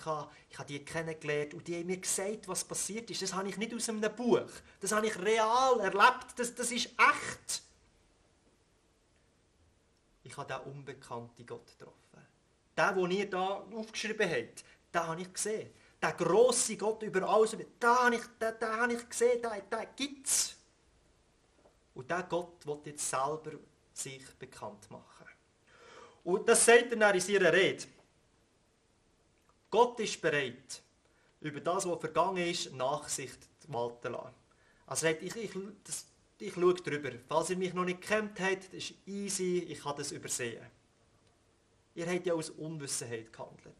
ich 0.50 0.58
habe 0.58 0.68
die 0.68 0.84
kennengelernt 0.84 1.54
und 1.54 1.68
die 1.68 1.76
haben 1.76 1.86
mir 1.86 1.98
gesagt, 1.98 2.48
was 2.48 2.64
passiert 2.64 3.08
ist. 3.12 3.22
Das 3.22 3.36
habe 3.36 3.48
ich 3.48 3.56
nicht 3.56 3.72
aus 3.72 3.88
einem 3.88 4.02
Buch. 4.16 4.50
Das 4.80 4.92
habe 4.92 5.06
ich 5.06 5.16
real 5.20 5.80
erlebt. 5.80 6.34
Das, 6.36 6.56
das 6.56 6.72
ist 6.72 6.88
echt. 6.88 7.62
Ich 10.24 10.36
habe 10.36 10.52
den 10.52 10.74
unbekannten 10.74 11.46
Gott 11.46 11.68
getroffen. 11.68 11.94
Den, 12.76 12.96
den 12.96 13.12
ihr 13.12 13.28
hier 13.28 13.78
aufgeschrieben 13.78 14.28
habt, 14.28 14.64
den 14.92 15.08
habe 15.08 15.22
ich 15.22 15.34
gesehen. 15.34 15.70
Der 16.02 16.14
grosse 16.14 16.76
Gott 16.76 17.04
über 17.04 17.30
alles, 17.30 17.52
den 17.52 17.68
habe 17.84 18.16
ich, 18.16 18.24
den, 18.42 18.60
den 18.60 18.70
habe 18.70 18.94
ich 18.94 19.08
gesehen, 19.08 19.40
den 19.44 19.88
gibt 19.96 20.26
es. 20.26 20.56
Und 21.94 22.10
der 22.10 22.24
Gott 22.24 22.66
wird 22.66 22.88
jetzt 22.88 23.08
selber 23.08 23.52
sich 23.94 24.26
bekannt 24.40 24.90
machen. 24.90 25.28
Und 26.24 26.50
das 26.50 26.66
sagt 26.66 26.92
er 26.92 26.98
dann 26.98 27.14
in 27.14 27.22
seiner 27.22 27.54
Rede. 27.54 27.86
Gott 29.70 30.00
ist 30.00 30.22
bereit, 30.22 30.82
über 31.42 31.60
das, 31.60 31.88
was 31.88 32.00
vergangen 32.00 32.46
ist, 32.46 32.74
Nachsicht 32.74 33.40
walten 33.68 34.02
zu 34.02 34.10
lassen. 34.10 34.34
Also 34.88 35.08
ich, 35.08 35.36
ich, 35.36 35.52
das, 35.84 36.06
ich 36.40 36.54
schaue 36.54 36.74
drüber. 36.74 37.12
Falls 37.28 37.52
ihr 37.52 37.58
mich 37.58 37.74
noch 37.74 37.86
nicht 37.86 38.02
kennt 38.02 38.40
habt, 38.40 38.74
ist 38.74 38.94
easy, 39.06 39.60
ich 39.70 39.82
kann 39.82 39.96
das 39.96 40.12
übersehen. 40.12 40.66
Ihr 41.96 42.08
habt 42.08 42.26
ja 42.26 42.34
aus 42.34 42.50
Unwissenheit 42.50 43.32
gehandelt. 43.32 43.76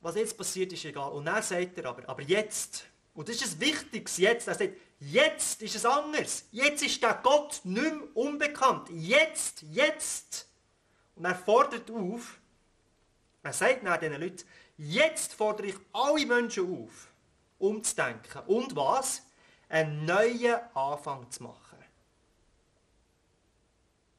Was 0.00 0.16
jetzt 0.16 0.36
passiert, 0.36 0.72
ist 0.72 0.84
egal. 0.84 1.10
Und 1.12 1.24
dann 1.24 1.42
sagt 1.42 1.78
er 1.78 1.86
aber, 1.86 2.08
aber 2.08 2.22
jetzt, 2.22 2.86
und 3.14 3.28
das 3.28 3.36
ist 3.36 3.54
ein 3.54 3.60
wichtiges 3.60 4.18
Jetzt, 4.18 4.46
er 4.46 4.54
sagt, 4.54 4.74
jetzt 5.00 5.62
ist 5.62 5.76
es 5.76 5.84
anders. 5.84 6.44
Jetzt 6.52 6.82
ist 6.82 7.02
der 7.02 7.14
Gott 7.22 7.60
nicht 7.64 7.82
mehr 7.82 8.16
unbekannt. 8.16 8.88
Jetzt, 8.90 9.62
jetzt. 9.62 10.48
Und 11.14 11.24
er 11.24 11.34
fordert 11.34 11.90
auf, 11.90 12.38
er 13.46 13.52
sagt 13.52 13.82
nach 13.82 13.96
diesen 13.98 14.20
Leuten, 14.20 14.44
jetzt 14.76 15.34
fordere 15.34 15.68
ich 15.68 15.76
alle 15.92 16.26
Menschen 16.26 16.84
auf, 16.84 17.08
umzudenken. 17.58 18.42
Und 18.46 18.74
was? 18.76 19.22
Einen 19.68 20.04
neuen 20.04 20.60
Anfang 20.74 21.30
zu 21.30 21.42
machen. 21.42 21.78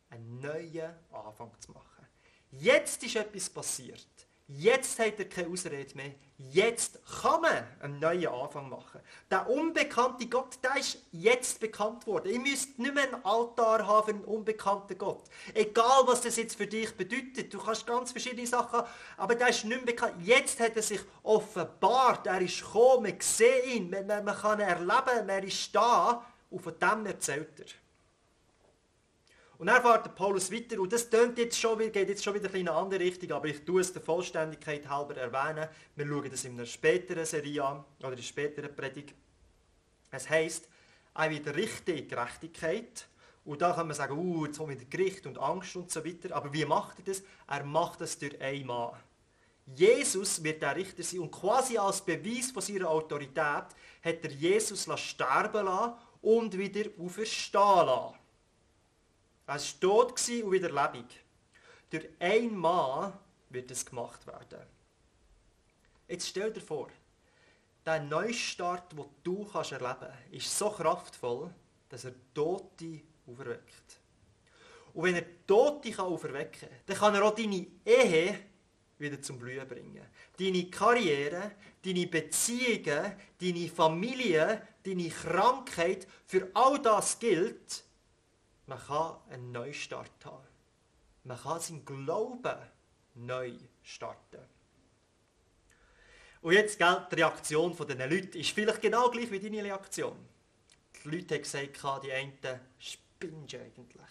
Einen 0.09 0.41
neuen 0.41 0.93
Anfang 1.11 1.51
zu 1.59 1.71
machen. 1.71 2.07
Jetzt 2.51 3.03
ist 3.03 3.15
etwas 3.15 3.49
passiert. 3.49 4.07
Jetzt 4.47 4.99
hat 4.99 5.19
er 5.19 5.29
keine 5.29 5.49
Ausrede 5.49 5.95
mehr. 5.95 6.15
Jetzt 6.39 6.99
kann 7.21 7.41
man 7.41 7.63
einen 7.81 7.99
neuen 7.99 8.27
Anfang 8.27 8.69
machen. 8.69 9.01
Der 9.31 9.49
unbekannte 9.49 10.27
Gott, 10.27 10.59
der 10.63 10.77
ist 10.77 10.99
jetzt 11.11 11.59
bekannt 11.59 12.05
worden. 12.05 12.31
Ihr 12.31 12.39
müsst 12.39 12.77
nicht 12.77 12.93
mehr 12.93 13.05
einen 13.05 13.25
Altar 13.25 13.87
haben 13.87 14.05
für 14.05 14.11
einen 14.13 14.23
unbekannten 14.23 14.99
Gott. 14.99 15.23
Egal, 15.55 16.03
was 16.05 16.21
das 16.21 16.35
jetzt 16.35 16.55
für 16.55 16.67
dich 16.67 16.95
bedeutet. 16.95 17.51
Du 17.51 17.57
kannst 17.57 17.87
ganz 17.87 18.11
verschiedene 18.11 18.45
Sachen 18.45 18.79
haben, 18.79 18.87
aber 19.17 19.33
der 19.33 19.49
ist 19.49 19.65
nicht 19.65 19.77
mehr 19.77 19.85
bekannt. 19.87 20.13
Jetzt 20.23 20.59
hat 20.59 20.75
er 20.75 20.83
sich 20.83 21.01
offenbart. 21.23 22.27
Er 22.27 22.41
ist 22.41 22.61
gekommen, 22.61 23.03
man 23.09 23.19
sieht 23.19 23.65
ihn, 23.65 23.89
man, 23.89 24.05
man, 24.05 24.23
man 24.23 24.37
kann 24.37 24.59
ihn 24.59 24.67
erleben, 24.67 25.29
er 25.29 25.43
ist 25.43 25.73
da 25.73 26.23
und 26.51 26.61
von 26.61 26.77
dem 26.77 27.07
erzählt 27.07 27.59
er. 27.59 27.86
Und 29.57 29.67
dann 29.67 29.81
fährt 29.81 30.13
Paulus 30.15 30.51
weiter 30.51 30.79
und 30.79 30.93
das 30.93 31.09
jetzt 31.35 31.59
schon, 31.59 31.79
geht 31.79 31.95
jetzt 31.95 32.23
schon 32.23 32.35
wieder 32.35 32.53
in 32.53 32.67
eine 32.67 32.77
andere 32.77 32.99
Richtung, 32.99 33.31
aber 33.31 33.47
ich 33.47 33.65
tue 33.65 33.81
es 33.81 33.91
der 33.91 34.03
Vollständigkeit 34.03 34.87
halber 34.87 35.15
erwähnen. 35.17 35.67
Wir 35.95 36.05
schauen 36.05 36.29
das 36.29 36.45
in 36.45 36.53
einer 36.53 36.65
späteren 36.65 37.25
Serie 37.25 37.63
an, 37.63 37.83
oder 37.99 38.09
in 38.09 38.13
einer 38.13 38.21
späteren 38.21 38.75
Predigt. 38.75 39.15
Es 40.11 40.29
heisst, 40.29 40.69
auch 41.15 41.29
wieder 41.29 41.55
richtige 41.55 42.03
Gerechtigkeit. 42.03 43.07
Und 43.45 43.61
da 43.61 43.73
kann 43.73 43.87
man 43.87 43.95
sagen, 43.95 44.17
uh, 44.17 44.45
jetzt 44.45 44.59
wir 44.59 44.69
wieder 44.69 44.85
Gericht 44.85 45.25
und 45.25 45.39
Angst 45.39 45.75
und 45.75 45.89
so 45.89 46.05
weiter. 46.05 46.35
Aber 46.35 46.53
wie 46.53 46.65
macht 46.65 46.99
er 46.99 47.05
das? 47.05 47.23
Er 47.47 47.63
macht 47.63 48.01
das 48.01 48.19
durch 48.19 48.39
einen 48.39 48.67
Mann. 48.67 48.91
Jesus 49.75 50.43
wird 50.43 50.61
der 50.61 50.75
Richter 50.75 51.03
sein 51.03 51.21
und 51.21 51.31
quasi 51.31 51.77
als 51.77 52.01
Beweis 52.01 52.51
von 52.51 52.61
seiner 52.61 52.89
Autorität 52.89 53.65
hat 54.03 54.23
er 54.23 54.31
Jesus 54.31 54.87
sterben 54.97 55.65
lassen 55.65 55.93
und 56.21 56.57
wieder 56.57 56.89
auferstehen 56.99 57.85
lassen. 57.85 58.15
Er 59.47 59.53
war 59.55 59.61
tot 59.79 60.11
und 60.11 60.51
wieder 60.51 60.69
lebendig. 60.69 61.23
Durch 61.89 62.09
einen 62.19 62.57
Mann 62.57 63.13
wird 63.49 63.71
es 63.71 63.85
gemacht 63.85 64.27
werden. 64.27 64.67
Jetzt 66.07 66.27
stell 66.27 66.51
dir 66.51 66.61
vor, 66.61 66.89
der 67.85 68.01
Neustart, 68.01 68.91
den 68.91 69.05
du 69.23 69.47
erleben 69.53 69.79
kannst, 69.79 70.31
ist 70.31 70.57
so 70.57 70.69
kraftvoll, 70.69 71.53
dass 71.87 72.03
er 72.03 72.13
Tote 72.33 73.01
auferweckt. 73.25 74.01
Und 74.93 75.03
wenn 75.03 75.15
er 75.15 75.47
Tote 75.47 75.97
auferwecken 75.97 76.69
kann, 76.69 76.79
dann 76.85 76.97
kann 76.97 77.15
er 77.15 77.23
auch 77.23 77.35
deine 77.35 77.65
Ehe 77.85 78.39
wieder 78.97 79.21
zum 79.21 79.39
Blühen 79.39 79.67
bringen. 79.67 80.05
Deine 80.37 80.69
Karriere, 80.69 81.51
deine 81.85 82.07
Beziehungen, 82.07 83.13
deine 83.39 83.69
Familie, 83.69 84.67
deine 84.83 85.09
Krankheit, 85.09 86.05
für 86.25 86.49
all 86.53 86.81
das 86.81 87.17
gilt, 87.19 87.86
man 88.67 88.79
kann 88.79 89.15
einen 89.29 89.51
Neustart 89.51 90.25
haben. 90.25 90.45
Man 91.23 91.37
kann 91.41 91.59
seinen 91.59 91.85
Glauben 91.85 92.57
neu 93.15 93.53
starten. 93.81 94.45
Und 96.41 96.53
jetzt 96.53 96.77
gilt 96.77 97.11
die 97.11 97.15
Reaktion 97.15 97.75
dieser 97.75 98.07
Leute 98.07 98.37
ist 98.37 98.51
vielleicht 98.51 98.81
genau 98.81 99.09
gleich 99.09 99.31
wie 99.31 99.39
deine 99.39 99.63
Reaktion. 99.63 100.17
Die 101.03 101.09
Leute 101.09 101.35
haben 101.35 101.41
gesagt, 101.41 102.03
die 102.03 102.11
einen 102.11 102.37
spinnst 102.77 103.55
eigentlich. 103.55 104.07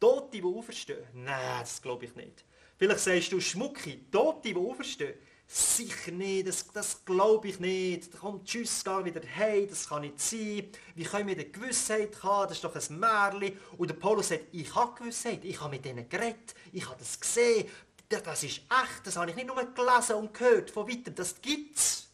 Tote, 0.00 0.30
die 0.30 0.42
auferstehen? 0.42 1.04
Nein, 1.12 1.60
das 1.60 1.80
glaube 1.80 2.06
ich 2.06 2.14
nicht. 2.14 2.44
Vielleicht 2.76 3.00
sagst 3.00 3.32
du 3.32 3.40
Schmucki, 3.40 4.10
Tote, 4.10 4.52
die 4.52 4.56
auferstehen? 4.56 5.14
Sicher 5.50 6.12
nicht, 6.12 6.46
das, 6.46 6.68
das 6.72 7.02
glaube 7.06 7.48
ich 7.48 7.58
nicht. 7.58 8.12
Da 8.12 8.18
kommt 8.18 8.46
Tschüss, 8.46 8.84
geh 8.84 9.04
wieder 9.06 9.22
hey, 9.26 9.66
das 9.66 9.88
kann 9.88 10.02
nicht 10.02 10.20
sein. 10.20 10.68
Wie 10.94 11.04
können 11.04 11.26
wir 11.26 11.36
die 11.36 11.50
Gewissheit 11.50 12.22
haben? 12.22 12.48
Das 12.48 12.58
ist 12.58 12.64
doch 12.64 12.74
ein 12.74 13.00
Märchen. 13.00 13.58
Und 13.78 13.88
der 13.88 13.94
Paulus 13.94 14.28
sagt, 14.28 14.44
ich 14.52 14.74
habe 14.74 14.94
Gewissheit, 14.94 15.42
ich 15.46 15.58
habe 15.58 15.70
mit 15.70 15.86
denen 15.86 16.06
geredet, 16.06 16.54
ich 16.70 16.86
habe 16.86 16.98
das 16.98 17.18
gesehen. 17.18 17.66
Das 18.10 18.42
ist 18.42 18.58
echt, 18.58 19.06
das 19.06 19.16
habe 19.16 19.30
ich 19.30 19.36
nicht 19.36 19.46
nur 19.46 19.56
gelesen 19.56 20.16
und 20.16 20.34
gehört 20.34 20.70
von 20.70 20.86
weitem, 20.86 21.14
das 21.14 21.40
gibt's. 21.40 22.10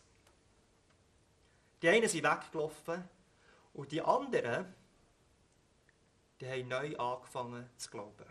Die 1.82 1.88
einen 1.88 2.08
sind 2.08 2.24
weggelaufen 2.24 3.02
und 3.74 3.90
die 3.90 4.00
anderen, 4.00 4.72
die 6.40 6.48
haben 6.48 6.68
neu 6.68 6.96
angefangen 6.96 7.68
zu 7.76 7.90
glauben. 7.90 8.26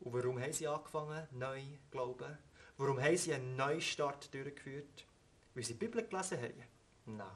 Und 0.00 0.12
warum 0.12 0.40
haben 0.40 0.52
sie 0.52 0.68
angefangen, 0.68 1.26
neu 1.32 1.62
zu 1.62 1.90
glauben? 1.90 2.38
Warum 2.78 3.00
haben 3.00 3.16
sie 3.16 3.32
einen 3.32 3.56
Neustart 3.56 4.32
durchgeführt? 4.32 5.06
Weil 5.54 5.64
sie 5.64 5.72
die 5.72 5.78
Bibel 5.78 6.06
gelesen 6.06 6.38
haben? 6.38 6.62
Nein. 7.06 7.26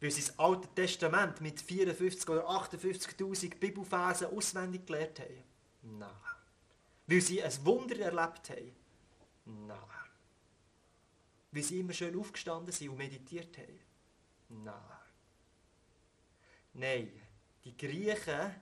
Weil 0.00 0.10
sie 0.12 0.20
das 0.20 0.38
Alte 0.38 0.68
Testament 0.74 1.40
mit 1.40 1.60
54 1.60 2.28
oder 2.28 2.48
58'000 2.48 3.56
Bibelversen 3.56 4.28
auswendig 4.28 4.86
gelernt 4.86 5.18
haben? 5.18 5.42
Nein. 5.82 6.10
Weil 7.08 7.20
sie 7.20 7.42
ein 7.42 7.64
Wunder 7.64 7.98
erlebt 7.98 8.50
haben? 8.50 8.76
Nein. 9.46 9.78
Weil 11.50 11.62
sie 11.62 11.80
immer 11.80 11.94
schön 11.94 12.16
aufgestanden 12.16 12.72
sind 12.72 12.90
und 12.90 12.98
meditiert 12.98 13.58
haben? 13.58 13.80
Nein. 14.50 14.74
Nein, 16.74 17.10
die 17.64 17.76
Griechen 17.76 18.54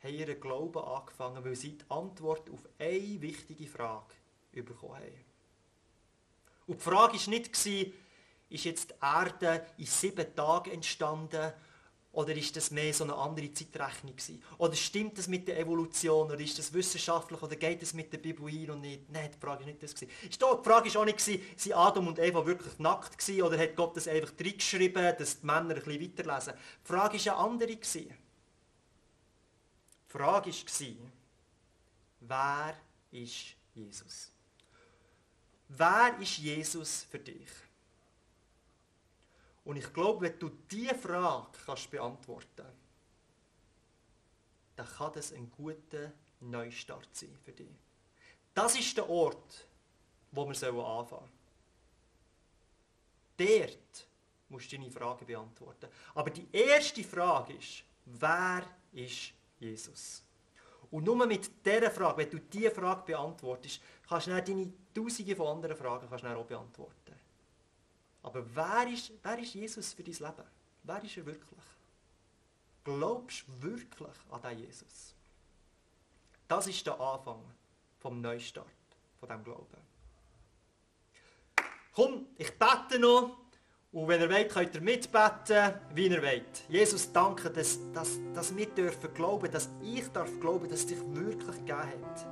haben 0.00 0.14
ihren 0.14 0.38
Glauben 0.38 0.84
angefangen, 0.84 1.44
weil 1.44 1.56
sie 1.56 1.78
die 1.78 1.90
Antwort 1.90 2.48
auf 2.50 2.68
eine 2.78 3.20
wichtige 3.20 3.66
Frage 3.66 4.14
bekommen 4.62 4.94
haben. 4.94 5.24
Und 6.66 6.80
die 6.80 6.84
Frage 6.84 7.18
war 7.18 7.28
nicht, 7.28 7.66
ist 8.48 8.64
jetzt 8.64 8.90
die 8.90 8.94
Erde 9.02 9.66
in 9.76 9.86
sieben 9.86 10.34
Tagen 10.34 10.70
entstanden 10.70 11.52
oder 12.12 12.34
ist 12.36 12.54
das 12.54 12.70
mehr 12.70 12.94
so 12.94 13.02
eine 13.02 13.14
andere 13.16 13.52
Zeitrechnung 13.52 14.14
gewesen? 14.14 14.40
Oder 14.58 14.76
stimmt 14.76 15.18
das 15.18 15.26
mit 15.26 15.48
der 15.48 15.58
Evolution 15.58 16.28
oder 16.30 16.38
ist 16.38 16.56
das 16.58 16.72
wissenschaftlich 16.72 17.42
oder 17.42 17.56
geht 17.56 17.82
das 17.82 17.92
mit 17.92 18.12
der 18.12 18.18
Bibel 18.18 18.48
hin 18.48 18.70
und 18.70 18.82
nicht? 18.82 19.10
Nein, 19.10 19.30
die 19.34 19.38
Frage 19.38 19.60
war 19.60 19.66
nicht 19.66 19.82
das. 19.82 19.94
Gewesen. 19.94 20.12
Die 20.22 20.38
Frage 20.38 20.94
war 20.94 21.00
auch 21.00 21.04
nicht, 21.04 21.20
sind 21.20 21.74
Adam 21.74 22.06
und 22.06 22.20
Eva 22.20 22.46
wirklich 22.46 22.78
nackt 22.78 23.18
gewesen 23.18 23.42
oder 23.42 23.58
hat 23.58 23.74
Gott 23.74 23.96
das 23.96 24.06
einfach 24.06 24.32
reingeschrieben, 24.38 25.14
dass 25.18 25.40
die 25.40 25.46
Männer 25.46 25.74
ein 25.74 25.82
bisschen 25.82 26.02
weiterlesen? 26.02 26.54
Die 26.54 26.86
Frage 26.86 27.26
war 27.26 27.38
eine 27.38 27.44
andere. 27.44 27.76
Gewesen. 27.76 28.14
Die 30.06 30.12
Frage 30.12 30.50
war, 30.50 31.10
wer 32.20 32.76
ist 33.10 33.56
Jesus? 33.74 34.33
Wer 35.68 36.18
ist 36.20 36.38
Jesus 36.38 37.04
für 37.04 37.18
dich? 37.18 37.48
Und 39.64 39.76
ich 39.76 39.92
glaube, 39.92 40.22
wenn 40.22 40.38
du 40.38 40.50
diese 40.70 40.94
Frage 40.94 41.58
kannst 41.64 41.90
beantworten 41.90 42.66
dann 44.76 44.86
kann 44.86 45.12
das 45.12 45.32
ein 45.32 45.50
guter 45.50 46.12
Neustart 46.40 47.08
sein 47.12 47.36
für 47.44 47.52
dich. 47.52 47.68
Das 48.52 48.76
ist 48.76 48.96
der 48.96 49.08
Ort, 49.08 49.66
wo 50.32 50.48
wir 50.48 50.62
anfangen 50.62 51.06
sollen. 51.08 51.30
Dort 53.36 54.06
musst 54.48 54.70
du 54.70 54.76
deine 54.76 54.90
Frage 54.90 55.24
beantworten. 55.24 55.88
Aber 56.14 56.30
die 56.30 56.46
erste 56.52 57.02
Frage 57.02 57.54
ist, 57.54 57.84
wer 58.04 58.64
ist 58.92 59.32
Jesus? 59.58 60.22
Und 60.94 61.02
nur 61.02 61.26
mit 61.26 61.66
dieser 61.66 61.90
Frage, 61.90 62.18
wenn 62.18 62.30
du 62.30 62.38
diese 62.38 62.70
Frage 62.70 63.02
beantwortest, 63.04 63.80
kannst 64.08 64.28
du 64.28 64.30
dann 64.30 64.44
deine 64.44 64.72
tausende 64.94 65.34
von 65.34 65.48
anderen 65.48 65.76
Fragen 65.76 66.36
auch 66.36 66.46
beantworten. 66.46 67.16
Aber 68.22 68.44
wer 68.54 68.86
ist, 68.92 69.10
wer 69.20 69.36
ist 69.40 69.54
Jesus 69.54 69.92
für 69.92 70.04
dein 70.04 70.14
Leben? 70.14 70.48
Wer 70.84 71.02
ist 71.02 71.16
er 71.16 71.26
wirklich? 71.26 71.64
Glaubst 72.84 73.44
du 73.48 73.62
wirklich 73.62 74.16
an 74.30 74.40
diesen 74.42 74.58
Jesus? 74.66 75.16
Das 76.46 76.68
ist 76.68 76.86
der 76.86 77.00
Anfang 77.00 77.42
vom 77.98 78.20
Neustart, 78.20 78.68
von 79.18 79.28
diesem 79.28 79.42
Glauben. 79.42 79.82
Komm, 81.92 82.26
ich 82.38 82.56
bete 82.56 83.00
noch. 83.00 83.36
Und 83.94 84.08
wenn 84.08 84.20
ihr 84.20 84.28
wollt, 84.28 84.52
könnt 84.52 84.74
ihr 84.74 84.80
mitbeten, 84.80 85.74
wie 85.94 86.08
ihr 86.08 86.20
wollt. 86.20 86.64
Jesus, 86.68 87.12
danke, 87.12 87.48
dass, 87.48 87.78
dass, 87.92 88.18
dass 88.34 88.56
wir 88.56 88.66
dürfen 88.66 89.14
glauben, 89.14 89.48
dass 89.48 89.70
ich 89.80 90.08
darf 90.08 90.28
glauben, 90.40 90.68
dass 90.68 90.80
es 90.80 90.86
dich 90.86 90.98
wirklich 91.12 91.58
gegeben 91.58 91.78
hat. 91.78 92.26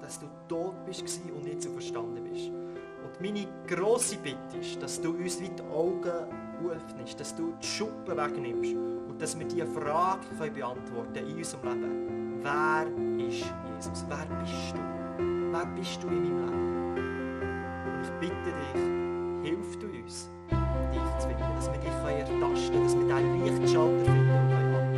Dass 0.00 0.18
du 0.18 0.26
tot 0.48 0.74
bist 0.86 1.02
und 1.02 1.44
nicht 1.44 1.62
so 1.62 1.70
verstanden 1.70 2.24
bist. 2.24 2.46
Und 2.48 3.20
meine 3.20 3.46
grosse 3.66 4.16
Bitte 4.16 4.56
ist, 4.58 4.82
dass 4.82 5.02
du 5.02 5.10
uns 5.10 5.38
wie 5.38 5.50
die 5.50 5.62
Augen 5.64 6.10
öffnest, 6.66 7.20
dass 7.20 7.36
du 7.36 7.52
die 7.60 7.66
Schuppen 7.66 8.16
wegnimmst 8.16 8.72
und 8.72 9.20
dass 9.20 9.38
wir 9.38 9.46
diese 9.46 9.66
Frage 9.66 10.24
können 10.38 10.54
beantworten 10.54 11.28
in 11.28 11.36
unserem 11.36 11.82
Leben. 11.82 12.42
Wer 12.42 12.86
ist 13.28 13.44
Jesus? 13.74 14.06
Wer 14.08 14.26
bist 14.40 14.72
du? 14.72 15.52
Wer 15.52 15.66
bist 15.76 16.02
du 16.02 16.08
in 16.08 16.22
meinem 16.22 16.94
Leben? 16.94 17.96
Und 17.96 18.02
ich 18.02 18.12
bitte 18.18 18.50
dich, 18.50 18.92
aktiv 20.92 21.18
zu 21.18 21.28
bedienen, 21.28 21.54
dass 21.56 21.70
wir 21.70 21.78
dich 21.78 21.88
ertasten 21.88 22.72
können, 22.72 22.84
dass 22.84 22.96
wir 22.96 23.08
deinen 23.08 23.44
Lichtschalter 23.44 24.04
finden 24.04 24.30
und 24.30 24.54
handeln 24.54 24.92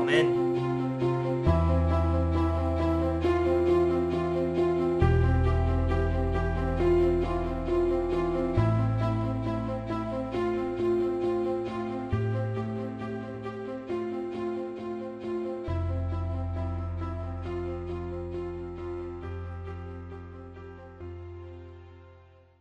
Amen. 0.00 0.45